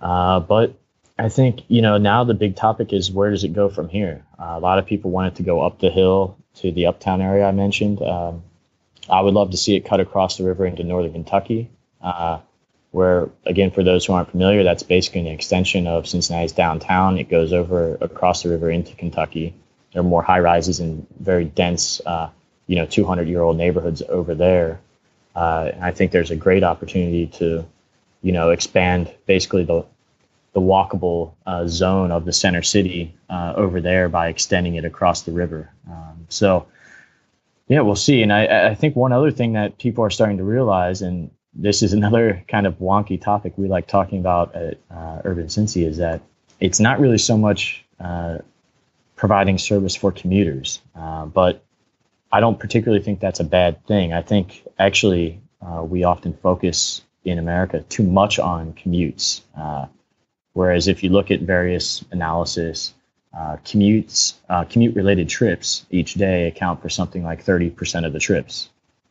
Uh, 0.00 0.40
but 0.40 0.74
I 1.18 1.28
think 1.28 1.64
you 1.68 1.82
know 1.82 1.98
now 1.98 2.24
the 2.24 2.32
big 2.32 2.56
topic 2.56 2.94
is 2.94 3.12
where 3.12 3.30
does 3.30 3.44
it 3.44 3.52
go 3.52 3.68
from 3.68 3.90
here? 3.90 4.24
Uh, 4.38 4.54
a 4.56 4.60
lot 4.60 4.78
of 4.78 4.86
people 4.86 5.10
want 5.10 5.34
it 5.34 5.36
to 5.36 5.42
go 5.42 5.60
up 5.60 5.78
the 5.78 5.90
hill 5.90 6.38
to 6.56 6.72
the 6.72 6.86
uptown 6.86 7.20
area 7.20 7.44
I 7.44 7.52
mentioned. 7.52 8.00
Um, 8.00 8.42
I 9.10 9.20
would 9.20 9.34
love 9.34 9.50
to 9.50 9.56
see 9.56 9.76
it 9.76 9.84
cut 9.84 10.00
across 10.00 10.36
the 10.36 10.44
river 10.44 10.66
into 10.66 10.84
northern 10.84 11.12
Kentucky, 11.12 11.70
uh, 12.00 12.38
where 12.90 13.28
again 13.44 13.70
for 13.70 13.82
those 13.82 14.06
who 14.06 14.12
aren't 14.12 14.30
familiar, 14.30 14.62
that's 14.62 14.82
basically 14.82 15.20
an 15.22 15.26
extension 15.26 15.86
of 15.86 16.06
Cincinnati's 16.06 16.52
downtown. 16.52 17.18
It 17.18 17.28
goes 17.28 17.52
over 17.52 17.96
across 18.00 18.42
the 18.42 18.48
river 18.48 18.70
into 18.70 18.94
Kentucky. 18.94 19.54
There 19.92 20.00
are 20.00 20.04
more 20.04 20.22
high 20.22 20.40
rises 20.40 20.80
and 20.80 21.06
very 21.18 21.44
dense 21.44 22.00
uh, 22.06 22.30
you 22.66 22.76
know 22.76 22.86
200 22.86 23.28
year 23.28 23.42
old 23.42 23.56
neighborhoods 23.56 24.02
over 24.08 24.34
there. 24.34 24.80
Uh, 25.34 25.70
and 25.72 25.84
I 25.84 25.90
think 25.90 26.12
there's 26.12 26.30
a 26.30 26.36
great 26.36 26.64
opportunity 26.64 27.26
to, 27.38 27.66
you 28.22 28.32
know, 28.32 28.50
expand 28.50 29.12
basically 29.26 29.64
the 29.64 29.84
the 30.52 30.60
walkable 30.60 31.32
uh, 31.46 31.66
zone 31.66 32.10
of 32.10 32.24
the 32.24 32.32
center 32.32 32.62
city 32.62 33.14
uh, 33.28 33.52
over 33.56 33.80
there 33.80 34.08
by 34.08 34.28
extending 34.28 34.74
it 34.74 34.84
across 34.84 35.22
the 35.22 35.30
river. 35.30 35.70
Um, 35.88 36.26
so, 36.28 36.66
yeah, 37.70 37.82
we'll 37.82 37.94
see. 37.94 38.20
And 38.22 38.32
I, 38.32 38.70
I 38.70 38.74
think 38.74 38.96
one 38.96 39.12
other 39.12 39.30
thing 39.30 39.52
that 39.52 39.78
people 39.78 40.04
are 40.04 40.10
starting 40.10 40.38
to 40.38 40.44
realize, 40.44 41.02
and 41.02 41.30
this 41.54 41.82
is 41.82 41.92
another 42.00 42.44
kind 42.48 42.66
of 42.66 42.74
wonky 42.78 43.18
topic 43.18 43.54
we 43.56 43.68
like 43.68 43.86
talking 43.86 44.18
about 44.18 44.54
at 44.56 44.78
uh, 44.90 45.22
Urban 45.24 45.46
Cincy 45.46 45.86
is 45.86 45.96
that 45.98 46.20
it's 46.58 46.80
not 46.80 46.98
really 46.98 47.16
so 47.16 47.38
much 47.38 47.84
uh, 48.00 48.38
providing 49.14 49.56
service 49.56 49.94
for 49.94 50.10
commuters, 50.10 50.80
uh, 50.96 51.26
but 51.26 51.64
I 52.32 52.40
don't 52.40 52.58
particularly 52.58 53.02
think 53.02 53.20
that's 53.20 53.40
a 53.40 53.44
bad 53.44 53.86
thing. 53.86 54.12
I 54.12 54.22
think 54.22 54.66
actually 54.78 55.40
uh, 55.62 55.82
we 55.84 56.02
often 56.02 56.32
focus 56.32 57.02
in 57.24 57.38
America 57.38 57.84
too 57.88 58.02
much 58.02 58.40
on 58.40 58.72
commutes. 58.72 59.42
Uh, 59.56 59.86
whereas 60.54 60.88
if 60.88 61.04
you 61.04 61.10
look 61.10 61.30
at 61.30 61.40
various 61.40 62.04
analysis, 62.10 62.94
uh, 63.32 63.56
commutes, 63.64 64.34
uh, 64.48 64.64
commute 64.64 64.94
related 64.96 65.28
trips 65.28 65.86
each 65.90 66.14
day 66.14 66.48
account 66.48 66.82
for 66.82 66.88
something 66.88 67.22
like 67.22 67.44
30% 67.44 68.04
of 68.04 68.12
the 68.12 68.18
trips. 68.18 68.68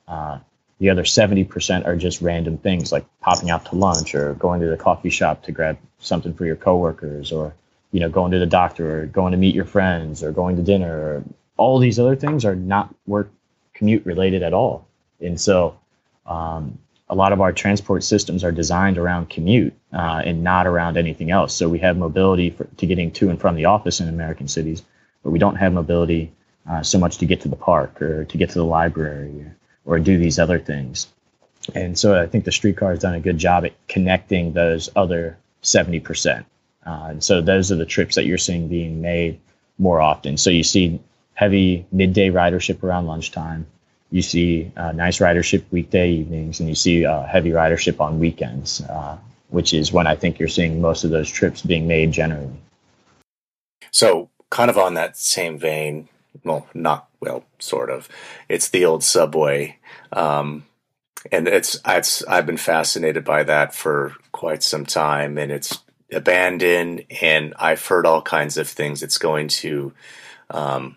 Uh, 0.08 0.40
the 0.80 0.90
other 0.90 1.04
70% 1.04 1.86
are 1.86 1.96
just 1.96 2.22
random 2.22 2.58
things 2.58 2.92
like 2.92 3.06
popping 3.22 3.50
out 3.50 3.66
to 3.66 3.76
lunch 3.76 4.16
or 4.16 4.34
going 4.36 4.62
to 4.62 4.68
the 4.68 4.78
coffee 4.78 5.10
shop 5.10 5.44
to 5.44 5.52
grab 5.52 5.78
something 6.00 6.34
for 6.34 6.46
your 6.46 6.56
coworkers 6.56 7.32
or 7.32 7.54
you 7.92 8.00
know 8.00 8.10
going 8.10 8.32
to 8.32 8.40
the 8.40 8.46
doctor 8.46 9.02
or 9.02 9.06
going 9.08 9.32
to 9.32 9.38
meet 9.38 9.56
your 9.56 9.66
friends 9.66 10.24
or 10.24 10.32
going 10.32 10.56
to 10.56 10.64
dinner 10.64 10.98
or 10.98 11.24
all 11.58 11.80
these 11.80 12.00
other 12.00 12.16
things 12.16 12.46
are 12.46 12.56
not 12.56 12.94
work 13.06 13.30
commute 13.74 14.06
related 14.06 14.44
at 14.44 14.54
all. 14.54 14.88
And 15.20 15.40
so 15.40 15.78
um, 16.26 16.80
a 17.10 17.16
lot 17.16 17.34
of 17.34 17.42
our 17.42 17.52
transport 17.52 18.04
systems 18.04 18.44
are 18.44 18.52
designed 18.52 18.98
around 18.98 19.30
commute 19.30 19.74
uh, 19.92 20.22
and 20.24 20.44
not 20.44 20.68
around 20.68 20.96
anything 20.98 21.32
else. 21.32 21.54
So 21.56 21.68
we 21.68 21.80
have 21.80 21.98
mobility 21.98 22.52
for, 22.52 22.66
to 22.66 22.86
getting 22.86 23.12
to 23.14 23.30
and 23.30 23.40
from 23.40 23.56
the 23.56 23.66
office 23.66 24.00
in 24.00 24.08
American 24.08 24.48
cities, 24.48 24.84
but 25.24 25.32
we 25.32 25.40
don't 25.40 25.56
have 25.56 25.74
mobility 25.74 26.32
uh, 26.70 26.84
so 26.84 27.00
much 27.00 27.18
to 27.18 27.26
get 27.26 27.42
to 27.42 27.50
the 27.50 27.56
park 27.56 28.02
or 28.02 28.26
to 28.26 28.38
get 28.38 28.50
to 28.50 28.60
the 28.60 28.66
library 28.66 29.56
or, 29.86 29.96
or 29.96 30.00
do 30.00 30.18
these 30.18 30.38
other 30.38 30.60
things. 30.60 31.08
And 31.74 31.98
so 31.98 32.20
I 32.20 32.28
think 32.28 32.46
the 32.46 32.52
streetcar 32.52 32.92
has 32.92 33.00
done 33.00 33.16
a 33.16 33.20
good 33.20 33.38
job 33.38 33.66
at 33.66 33.74
connecting 33.88 34.54
those 34.54 34.90
other 34.96 35.38
70%. 35.64 36.46
Uh, 36.86 37.08
and 37.10 37.24
so 37.24 37.42
those 37.42 37.72
are 37.72 37.76
the 37.76 37.86
trips 37.86 38.16
that 38.16 38.26
you're 38.26 38.38
seeing 38.38 38.68
being 38.68 39.02
made 39.02 39.40
more 39.78 40.00
often. 40.00 40.38
So 40.38 40.50
you 40.50 40.64
see 40.64 41.00
heavy 41.34 41.86
midday 41.92 42.30
ridership 42.30 42.84
around 42.84 43.08
lunchtime 43.08 43.66
you 44.12 44.22
see 44.22 44.72
uh, 44.76 44.92
nice 44.92 45.20
ridership 45.20 45.64
weekday 45.72 46.12
evenings, 46.12 46.60
and 46.60 46.70
you 46.70 46.76
see 46.76 47.06
uh, 47.06 47.24
heavy 47.24 47.52
ridership 47.52 48.00
on 48.00 48.20
weekends, 48.20 48.82
uh, 48.82 49.18
which 49.50 49.74
is 49.74 49.92
when 49.92 50.08
I 50.08 50.16
think 50.16 50.40
you're 50.40 50.48
seeing 50.48 50.82
most 50.82 51.04
of 51.04 51.12
those 51.12 51.30
trips 51.30 51.62
being 51.62 51.88
made 51.88 52.12
generally. 52.12 52.52
So, 53.92 54.30
kind 54.50 54.70
of 54.70 54.78
on 54.78 54.96
that 54.96 55.18
same 55.18 55.60
vein, 55.60 56.10
well, 56.44 56.68
not 56.74 57.08
well, 57.20 57.46
sort 57.60 57.90
of. 57.90 58.10
It's 58.48 58.70
the 58.70 58.86
old 58.86 59.04
subway, 59.04 59.78
um, 60.12 60.66
and 61.32 61.48
it's 61.48 61.80
it's 61.86 62.24
I've 62.26 62.46
been 62.46 62.58
fascinated 62.58 63.24
by 63.24 63.44
that 63.44 63.76
for 63.76 64.16
quite 64.32 64.64
some 64.64 64.86
time, 64.86 65.38
and 65.38 65.52
it's 65.52 65.80
abandoned, 66.12 67.06
and 67.22 67.54
I've 67.60 67.86
heard 67.86 68.08
all 68.08 68.22
kinds 68.24 68.58
of 68.58 68.68
things. 68.68 69.04
It's 69.04 69.20
going 69.20 69.50
to 69.50 69.94
um, 70.50 70.96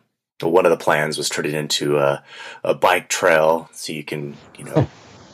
one 0.48 0.66
of 0.66 0.70
the 0.70 0.82
plans 0.82 1.18
was 1.18 1.28
turn 1.28 1.46
it 1.46 1.54
into 1.54 1.98
a, 1.98 2.22
a 2.64 2.74
bike 2.74 3.08
trail 3.08 3.68
so 3.72 3.92
you 3.92 4.04
can, 4.04 4.36
you 4.58 4.64
know, 4.64 4.88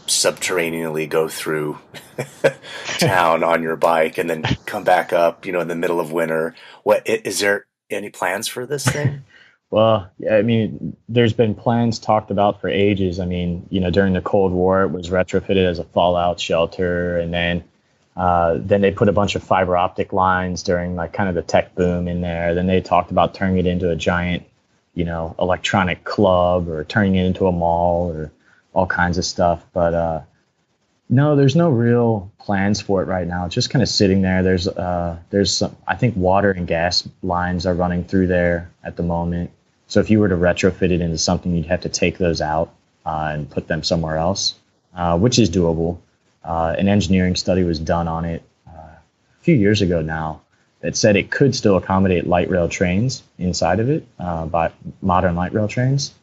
subterraneanly 0.07 1.09
go 1.09 1.29
through 1.29 1.79
town 2.99 3.44
on 3.44 3.62
your 3.62 3.77
bike 3.77 4.18
and 4.18 4.29
then 4.29 4.42
come 4.66 4.85
back 4.85 5.12
up, 5.12 5.47
you 5.47 5.53
know, 5.53 5.61
in 5.61 5.68
the 5.68 5.75
middle 5.75 6.01
of 6.01 6.12
winter. 6.12 6.55
What 6.83 7.07
is 7.07 7.40
there 7.40 7.66
any 7.90 8.11
plans 8.11 8.49
for 8.49 8.66
this 8.66 8.87
thing? 8.87 9.25
Well, 9.71 10.11
I 10.31 10.40
mean, 10.40 10.97
there's 11.11 11.35
been 11.35 11.55
plans 11.55 11.99
talked 11.99 12.31
about 12.31 12.59
for 12.59 12.71
ages. 12.71 13.21
I 13.21 13.27
mean, 13.27 13.66
you 13.68 13.81
know, 13.81 13.90
during 13.90 14.14
the 14.14 14.23
Cold 14.23 14.53
War, 14.53 14.85
it 14.85 14.90
was 14.90 15.11
retrofitted 15.11 15.62
as 15.62 15.79
a 15.79 15.85
fallout 15.85 16.40
shelter, 16.40 17.18
and 17.18 17.35
then 17.35 17.64
uh, 18.16 18.57
then 18.59 18.81
they 18.81 18.90
put 18.90 19.09
a 19.09 19.12
bunch 19.12 19.37
of 19.37 19.42
fiber 19.42 19.77
optic 19.77 20.12
lines 20.12 20.62
during 20.62 20.97
like 20.97 21.12
kind 21.12 21.29
of 21.29 21.35
the 21.35 21.42
tech 21.42 21.75
boom 21.75 22.09
in 22.09 22.21
there. 22.21 22.55
Then 22.55 22.66
they 22.66 22.81
talked 22.81 23.11
about 23.11 23.35
turning 23.35 23.59
it 23.59 23.66
into 23.66 23.90
a 23.90 23.97
giant 23.97 24.42
you 24.94 25.05
know, 25.05 25.35
electronic 25.38 26.05
club 26.05 26.68
or 26.68 26.85
turning 26.85 27.14
it 27.16 27.24
into 27.24 27.46
a 27.46 27.53
mall 27.53 28.11
or 28.11 28.33
all 28.72 28.87
kinds 28.87 29.18
of 29.18 29.24
stuff. 29.24 29.64
But 29.72 29.94
uh, 29.94 30.20
no, 31.09 31.37
there's 31.37 31.57
no 31.57 31.70
real 31.70 32.31
plans 32.38 32.81
for 32.81 33.03
it 33.03 33.07
right 33.07 33.27
now. 33.27 33.46
It's 33.46 33.55
just 33.55 33.70
kind 33.70 33.83
of 33.83 33.88
sitting 33.88 34.22
there. 34.22 34.42
There's 34.42 34.68
uh, 34.68 35.18
there's 35.31 35.55
some, 35.55 35.77
I 35.87 35.96
think 35.96 36.16
water 36.16 36.51
and 36.51 36.66
gas 36.66 37.09
lines 37.22 37.66
are 37.66 37.74
running 37.74 38.05
through 38.05 38.27
there 38.27 38.70
at 38.85 38.96
the 38.96 39.03
moment. 39.03 39.51
So 39.87 40.01
if 40.01 40.11
you 40.11 40.20
were 40.20 40.29
to 40.29 40.37
retrofit 40.37 40.90
it 40.90 41.01
into 41.01 41.16
something, 41.16 41.55
you'd 41.55 41.66
have 41.66 41.81
to 41.83 41.88
take 41.88 42.18
those 42.18 42.40
out 42.42 42.74
uh, 43.07 43.31
and 43.33 43.48
put 43.48 43.68
them 43.68 43.83
somewhere 43.83 44.18
else, 44.18 44.55
uh, 44.94 45.18
which 45.18 45.38
is 45.38 45.51
doable. 45.51 45.98
Uh, 46.44 46.74
an 46.79 46.88
engineering 46.88 47.37
study 47.37 47.62
was 47.64 47.79
done 47.79 48.07
on 48.07 48.24
it 48.24 48.42
uh, 48.66 48.70
a 48.70 49.42
few 49.42 49.55
years 49.55 49.81
ago 49.81 50.03
now, 50.03 50.42
that 50.81 50.97
said 50.97 51.17
it 51.17 51.31
could 51.31 51.55
still 51.55 51.77
accommodate 51.77 52.27
light 52.27 52.51
rail 52.51 52.69
trains 52.69 53.23
inside 53.38 53.81
of 53.81 53.91
it, 53.91 54.07
uh, 54.19 54.47
by 54.47 54.71
modern 55.03 55.35
light 55.35 55.53
rail 55.53 55.69
trains, 55.69 56.14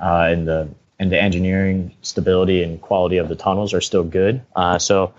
uh, 0.00 0.28
and 0.30 0.46
the 0.46 0.68
and 0.98 1.10
the 1.10 1.20
engineering 1.20 1.94
stability 2.02 2.62
and 2.62 2.80
quality 2.80 3.16
of 3.16 3.28
the 3.28 3.34
tunnels 3.34 3.74
are 3.74 3.80
still 3.80 4.04
good. 4.04 4.42
Uh, 4.54 4.78
so, 4.78 5.12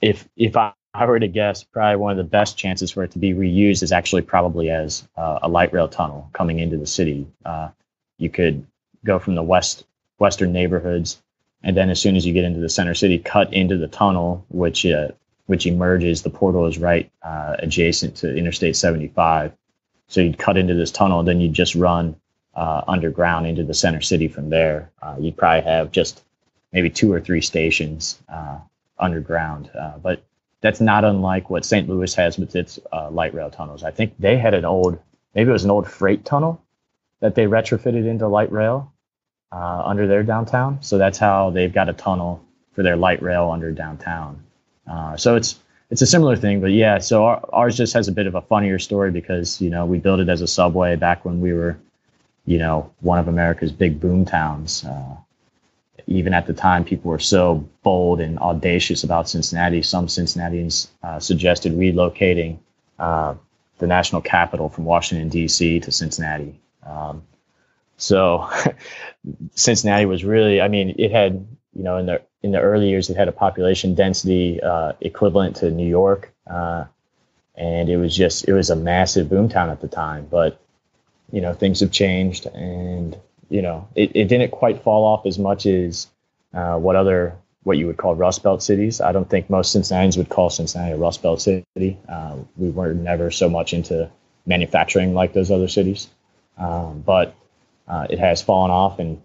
if 0.00 0.28
if 0.36 0.56
I, 0.56 0.72
were 1.06 1.20
to 1.20 1.28
guess, 1.28 1.64
probably 1.64 1.96
one 1.96 2.10
of 2.12 2.18
the 2.18 2.24
best 2.24 2.56
chances 2.58 2.90
for 2.90 3.04
it 3.04 3.12
to 3.12 3.18
be 3.18 3.32
reused 3.32 3.82
is 3.82 3.92
actually 3.92 4.22
probably 4.22 4.70
as 4.70 5.06
uh, 5.16 5.38
a 5.42 5.48
light 5.48 5.72
rail 5.72 5.88
tunnel 5.88 6.28
coming 6.32 6.58
into 6.58 6.76
the 6.76 6.86
city. 6.86 7.26
Uh, 7.44 7.68
you 8.18 8.28
could 8.30 8.66
go 9.04 9.18
from 9.18 9.34
the 9.34 9.42
west 9.42 9.84
western 10.18 10.52
neighborhoods, 10.52 11.22
and 11.62 11.76
then 11.76 11.90
as 11.90 12.00
soon 12.00 12.16
as 12.16 12.26
you 12.26 12.32
get 12.32 12.44
into 12.44 12.60
the 12.60 12.68
center 12.68 12.94
city, 12.94 13.18
cut 13.18 13.52
into 13.52 13.76
the 13.76 13.88
tunnel, 13.88 14.44
which 14.48 14.84
uh, 14.84 15.08
which 15.48 15.66
emerges. 15.66 16.22
The 16.22 16.30
portal 16.30 16.66
is 16.66 16.78
right 16.78 17.10
uh, 17.22 17.56
adjacent 17.58 18.16
to 18.16 18.36
Interstate 18.36 18.76
75. 18.76 19.52
So 20.06 20.20
you'd 20.20 20.38
cut 20.38 20.58
into 20.58 20.74
this 20.74 20.90
tunnel, 20.90 21.22
then 21.22 21.40
you'd 21.40 21.54
just 21.54 21.74
run 21.74 22.16
uh, 22.54 22.82
underground 22.86 23.46
into 23.46 23.64
the 23.64 23.72
center 23.72 24.02
city 24.02 24.28
from 24.28 24.50
there. 24.50 24.90
Uh, 25.00 25.16
you'd 25.18 25.38
probably 25.38 25.62
have 25.62 25.90
just 25.90 26.22
maybe 26.72 26.90
two 26.90 27.10
or 27.10 27.20
three 27.20 27.40
stations 27.40 28.18
uh, 28.28 28.58
underground. 28.98 29.70
Uh, 29.74 29.96
but 29.98 30.22
that's 30.60 30.82
not 30.82 31.04
unlike 31.04 31.48
what 31.48 31.64
St. 31.64 31.88
Louis 31.88 32.14
has 32.14 32.36
with 32.36 32.54
its 32.54 32.78
uh, 32.92 33.10
light 33.10 33.32
rail 33.32 33.50
tunnels. 33.50 33.82
I 33.82 33.90
think 33.90 34.14
they 34.18 34.36
had 34.36 34.52
an 34.52 34.66
old, 34.66 34.98
maybe 35.34 35.48
it 35.48 35.52
was 35.52 35.64
an 35.64 35.70
old 35.70 35.88
freight 35.88 36.26
tunnel 36.26 36.62
that 37.20 37.34
they 37.34 37.46
retrofitted 37.46 38.06
into 38.06 38.28
light 38.28 38.52
rail 38.52 38.92
under 39.50 40.06
their 40.06 40.22
downtown. 40.22 40.82
So 40.82 40.98
that's 40.98 41.16
how 41.16 41.48
they've 41.48 41.72
got 41.72 41.88
a 41.88 41.94
tunnel 41.94 42.44
for 42.72 42.82
their 42.82 42.96
light 42.96 43.22
rail 43.22 43.50
under 43.50 43.72
downtown. 43.72 44.44
Uh, 44.90 45.16
so 45.16 45.36
it's 45.36 45.58
it's 45.90 46.02
a 46.02 46.06
similar 46.06 46.36
thing, 46.36 46.60
but 46.60 46.72
yeah. 46.72 46.98
So 46.98 47.24
our, 47.24 47.40
ours 47.52 47.76
just 47.76 47.94
has 47.94 48.08
a 48.08 48.12
bit 48.12 48.26
of 48.26 48.34
a 48.34 48.42
funnier 48.42 48.78
story 48.78 49.10
because 49.10 49.60
you 49.60 49.70
know 49.70 49.86
we 49.86 49.98
built 49.98 50.20
it 50.20 50.28
as 50.28 50.40
a 50.40 50.46
subway 50.46 50.96
back 50.96 51.24
when 51.24 51.40
we 51.40 51.52
were, 51.52 51.78
you 52.46 52.58
know, 52.58 52.92
one 53.00 53.18
of 53.18 53.28
America's 53.28 53.72
big 53.72 54.00
boom 54.00 54.24
towns. 54.24 54.84
Uh, 54.84 55.16
even 56.06 56.32
at 56.32 56.46
the 56.46 56.54
time, 56.54 56.84
people 56.84 57.10
were 57.10 57.18
so 57.18 57.68
bold 57.82 58.20
and 58.20 58.38
audacious 58.38 59.04
about 59.04 59.28
Cincinnati. 59.28 59.82
Some 59.82 60.08
Cincinnatians 60.08 60.88
uh, 61.02 61.20
suggested 61.20 61.72
relocating 61.72 62.58
uh, 62.98 63.34
the 63.78 63.86
national 63.86 64.22
capital 64.22 64.68
from 64.68 64.84
Washington 64.84 65.28
D.C. 65.28 65.80
to 65.80 65.92
Cincinnati. 65.92 66.58
Um, 66.82 67.22
so 67.98 68.48
Cincinnati 69.54 70.06
was 70.06 70.24
really, 70.24 70.60
I 70.60 70.68
mean, 70.68 70.94
it 70.98 71.10
had 71.10 71.46
you 71.74 71.82
know 71.82 71.96
in 71.98 72.06
the 72.06 72.22
in 72.42 72.52
the 72.52 72.60
early 72.60 72.88
years, 72.88 73.10
it 73.10 73.16
had 73.16 73.28
a 73.28 73.32
population 73.32 73.94
density 73.94 74.60
uh, 74.62 74.92
equivalent 75.00 75.56
to 75.56 75.70
New 75.70 75.88
York, 75.88 76.32
uh, 76.48 76.84
and 77.56 77.88
it 77.88 77.96
was 77.96 78.14
just 78.14 78.46
it 78.48 78.52
was 78.52 78.70
a 78.70 78.76
massive 78.76 79.28
boomtown 79.28 79.70
at 79.70 79.80
the 79.80 79.88
time. 79.88 80.26
But 80.30 80.60
you 81.32 81.40
know, 81.40 81.52
things 81.52 81.80
have 81.80 81.90
changed, 81.90 82.46
and 82.46 83.16
you 83.48 83.62
know, 83.62 83.88
it, 83.94 84.12
it 84.14 84.28
didn't 84.28 84.50
quite 84.50 84.82
fall 84.82 85.04
off 85.04 85.26
as 85.26 85.38
much 85.38 85.66
as 85.66 86.06
uh, 86.54 86.76
what 86.78 86.96
other 86.96 87.36
what 87.64 87.76
you 87.76 87.86
would 87.86 87.96
call 87.96 88.14
Rust 88.14 88.42
Belt 88.42 88.62
cities. 88.62 89.00
I 89.00 89.12
don't 89.12 89.28
think 89.28 89.50
most 89.50 89.72
Cincinnatians 89.72 90.16
would 90.16 90.28
call 90.28 90.48
Cincinnati 90.48 90.92
a 90.92 90.96
Rust 90.96 91.22
Belt 91.22 91.42
city. 91.42 91.98
Uh, 92.08 92.36
we 92.56 92.70
were 92.70 92.94
never 92.94 93.30
so 93.30 93.48
much 93.50 93.74
into 93.74 94.08
manufacturing 94.46 95.12
like 95.12 95.32
those 95.32 95.50
other 95.50 95.68
cities, 95.68 96.08
um, 96.56 97.02
but 97.04 97.34
uh, 97.88 98.06
it 98.08 98.20
has 98.20 98.40
fallen 98.42 98.70
off 98.70 99.00
and 99.00 99.20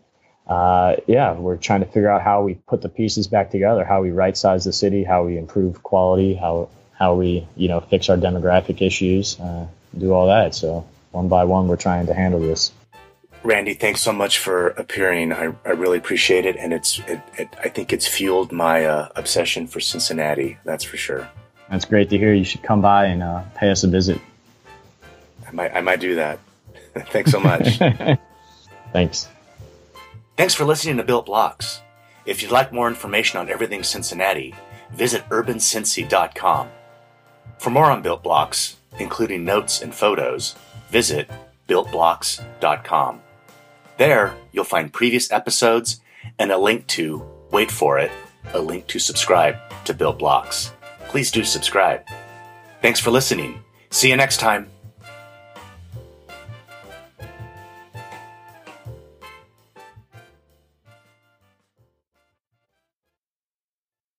uh, 0.47 0.95
yeah, 1.07 1.33
we're 1.33 1.57
trying 1.57 1.79
to 1.79 1.85
figure 1.85 2.09
out 2.09 2.21
how 2.21 2.43
we 2.43 2.55
put 2.55 2.81
the 2.81 2.89
pieces 2.89 3.27
back 3.27 3.51
together, 3.51 3.85
how 3.85 4.01
we 4.01 4.11
right 4.11 4.35
size 4.35 4.65
the 4.65 4.73
city, 4.73 5.03
how 5.03 5.23
we 5.23 5.37
improve 5.37 5.83
quality, 5.83 6.33
how 6.33 6.69
how 6.99 7.15
we 7.15 7.47
you 7.55 7.67
know 7.67 7.79
fix 7.79 8.09
our 8.09 8.17
demographic 8.17 8.81
issues, 8.81 9.39
uh, 9.39 9.65
do 9.97 10.13
all 10.13 10.27
that. 10.27 10.53
So 10.53 10.85
one 11.11 11.29
by 11.29 11.45
one, 11.45 11.67
we're 11.67 11.77
trying 11.77 12.07
to 12.07 12.13
handle 12.13 12.39
this. 12.39 12.71
Randy, 13.43 13.73
thanks 13.73 14.01
so 14.01 14.13
much 14.13 14.39
for 14.39 14.69
appearing. 14.69 15.33
I, 15.33 15.53
I 15.65 15.71
really 15.71 15.97
appreciate 15.97 16.45
it, 16.45 16.55
and 16.57 16.73
it's 16.73 16.99
it, 16.99 17.21
it, 17.37 17.49
I 17.61 17.69
think 17.69 17.91
it's 17.91 18.07
fueled 18.07 18.51
my 18.51 18.85
uh, 18.85 19.09
obsession 19.15 19.67
for 19.67 19.79
Cincinnati. 19.79 20.57
That's 20.63 20.83
for 20.83 20.97
sure. 20.97 21.29
That's 21.69 21.85
great 21.85 22.09
to 22.09 22.17
hear. 22.17 22.33
You 22.33 22.43
should 22.43 22.63
come 22.63 22.81
by 22.81 23.05
and 23.05 23.23
uh, 23.23 23.43
pay 23.55 23.69
us 23.69 23.83
a 23.83 23.87
visit. 23.87 24.19
I 25.47 25.51
might 25.51 25.73
I 25.73 25.81
might 25.81 25.99
do 25.99 26.15
that. 26.15 26.39
thanks 27.07 27.31
so 27.31 27.39
much. 27.39 27.77
thanks. 28.93 29.27
Thanks 30.35 30.55
for 30.55 30.65
listening 30.65 30.97
to 30.97 31.03
Built 31.03 31.27
Blocks. 31.27 31.81
If 32.25 32.41
you'd 32.41 32.51
like 32.51 32.73
more 32.73 32.87
information 32.87 33.39
on 33.39 33.49
everything 33.49 33.83
Cincinnati, 33.83 34.55
visit 34.91 35.27
urbancincy.com. 35.29 36.69
For 37.59 37.69
more 37.69 37.91
on 37.91 38.01
Built 38.01 38.23
Blocks, 38.23 38.77
including 38.97 39.45
notes 39.45 39.81
and 39.81 39.93
photos, 39.93 40.55
visit 40.89 41.29
builtblocks.com. 41.67 43.21
There, 43.97 44.33
you'll 44.51 44.63
find 44.63 44.91
previous 44.91 45.31
episodes 45.31 46.01
and 46.39 46.51
a 46.51 46.57
link 46.57 46.87
to, 46.87 47.23
wait 47.51 47.69
for 47.69 47.99
it, 47.99 48.11
a 48.53 48.59
link 48.59 48.87
to 48.87 48.99
subscribe 48.99 49.57
to 49.85 49.93
Built 49.93 50.17
Blocks. 50.17 50.71
Please 51.09 51.29
do 51.29 51.43
subscribe. 51.43 52.07
Thanks 52.81 52.99
for 52.99 53.11
listening. 53.11 53.63
See 53.91 54.09
you 54.09 54.17
next 54.17 54.39
time. 54.39 54.72